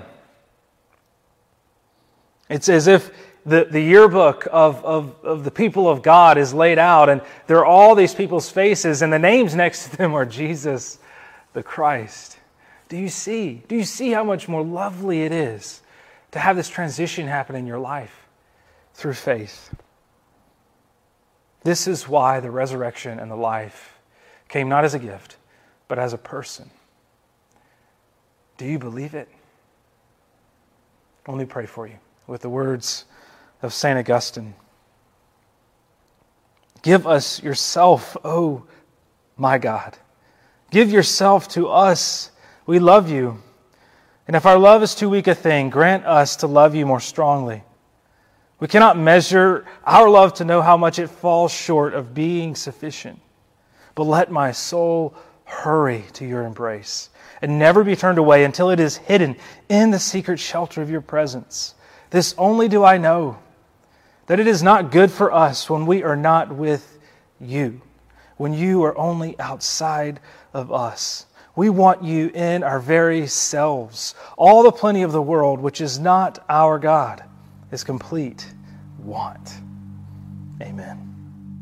It's 2.49 2.69
as 2.69 2.87
if 2.87 3.11
the, 3.45 3.65
the 3.65 3.81
yearbook 3.81 4.47
of, 4.51 4.85
of, 4.85 5.17
of 5.25 5.45
the 5.45 5.51
people 5.51 5.89
of 5.89 6.03
God 6.03 6.39
is 6.39 6.55
laid 6.55 6.79
out, 6.79 7.09
and 7.09 7.21
there 7.47 7.59
are 7.59 7.67
all 7.67 7.95
these 7.95 8.15
people's 8.15 8.49
faces, 8.49 9.03
and 9.03 9.13
the 9.13 9.19
names 9.19 9.55
next 9.55 9.89
to 9.89 9.97
them 9.97 10.15
are 10.15 10.25
Jesus 10.25 10.99
the 11.55 11.63
Christ. 11.63 12.38
Do 12.89 12.97
you 12.97 13.09
see? 13.09 13.63
Do 13.69 13.77
you 13.77 13.85
see 13.85 14.13
how 14.13 14.25
much 14.25 14.49
more 14.49 14.63
lovely 14.63 15.23
it 15.23 15.33
is 15.33 15.83
to 16.31 16.39
have 16.39 16.57
this 16.57 16.69
transition 16.69 17.27
happen 17.27 17.55
in 17.55 17.67
your 17.67 17.79
life 17.79 18.27
through 18.95 19.15
faith? 19.15 19.75
This 21.65 21.87
is 21.87 22.09
why 22.09 22.41
the 22.41 22.51
resurrection 22.51 23.19
and 23.19 23.31
the 23.31 23.37
life 23.37 23.99
came 24.49 24.69
not 24.69 24.85
as 24.85 24.95
a 24.95 24.99
gift, 24.99 25.37
but 25.87 25.99
as 25.99 26.13
a 26.13 26.19
person. 26.19 26.71
Do 28.57 28.65
you 28.65 28.79
believe 28.79 29.15
it? 29.15 29.29
Let 31.27 31.37
me 31.37 31.45
pray 31.45 31.67
for 31.67 31.87
you 31.87 31.97
with 32.27 32.41
the 32.41 32.49
words 32.49 33.05
of 33.61 33.75
St. 33.75 33.99
Augustine. 33.99 34.55
Give 36.83 37.07
us 37.07 37.43
yourself, 37.43 38.17
O 38.25 38.31
oh 38.31 38.67
my 39.37 39.59
God. 39.59 39.97
Give 40.71 40.91
yourself 40.91 41.49
to 41.49 41.69
us. 41.69 42.31
We 42.69 42.81
love 42.81 43.09
you. 43.09 43.43
And 44.27 44.37
if 44.37 44.45
our 44.45 44.59
love 44.59 44.83
is 44.83 44.95
too 44.95 45.09
weak 45.09 45.27
a 45.27 45.35
thing, 45.35 45.71
grant 45.71 46.05
us 46.05 46.37
to 46.37 46.47
love 46.47 46.75
you 46.75 46.85
more 46.85 47.01
strongly. 47.01 47.65
We 48.61 48.69
cannot 48.69 48.99
measure 48.99 49.65
our 49.87 50.11
love 50.11 50.35
to 50.35 50.45
know 50.45 50.61
how 50.61 50.77
much 50.77 50.99
it 50.99 51.09
falls 51.09 51.51
short 51.51 51.95
of 51.95 52.13
being 52.13 52.55
sufficient. 52.55 53.21
But 53.95 54.05
let 54.05 54.31
my 54.31 54.53
soul 54.53 55.15
hurry 55.47 56.05
to 56.13 56.27
your 56.27 56.43
embrace 56.43 57.09
and 57.41 57.59
never 57.59 57.83
be 57.85 57.97
turned 57.97 58.19
away 58.19 58.45
until 58.45 58.69
it 58.69 58.81
is 58.81 58.99
hidden 58.99 59.37
in 59.71 59.91
the 59.91 59.99
secret 59.99 60.39
shelter 60.39 60.83
of 60.83 60.91
your 60.91 61.01
presence. 61.01 61.75
This 62.11 62.35
only 62.37 62.69
do 62.69 62.85
I 62.85 62.99
know 62.99 63.39
that 64.27 64.41
it 64.41 64.47
is 64.47 64.63
not 64.63 64.93
good 64.93 65.11
for 65.11 65.33
us 65.33 65.71
when 65.71 65.87
we 65.87 66.03
are 66.03 66.17
not 66.17 66.55
with 66.55 66.99
you, 67.41 67.81
when 68.37 68.53
you 68.53 68.83
are 68.85 68.99
only 68.99 69.41
outside 69.41 70.21
of 70.53 70.71
us. 70.71 71.25
We 71.59 71.71
want 71.71 72.05
you 72.05 72.29
in 72.29 72.63
our 72.63 72.79
very 72.79 73.27
selves. 73.27 74.15
All 74.37 74.63
the 74.63 74.71
plenty 74.71 75.03
of 75.03 75.11
the 75.11 75.21
world, 75.21 75.59
which 75.59 75.81
is 75.81 75.99
not 75.99 76.45
our 76.49 76.79
God, 76.79 77.25
is 77.73 77.83
complete 77.83 78.47
want. 79.03 79.55
Amen. 80.63 81.08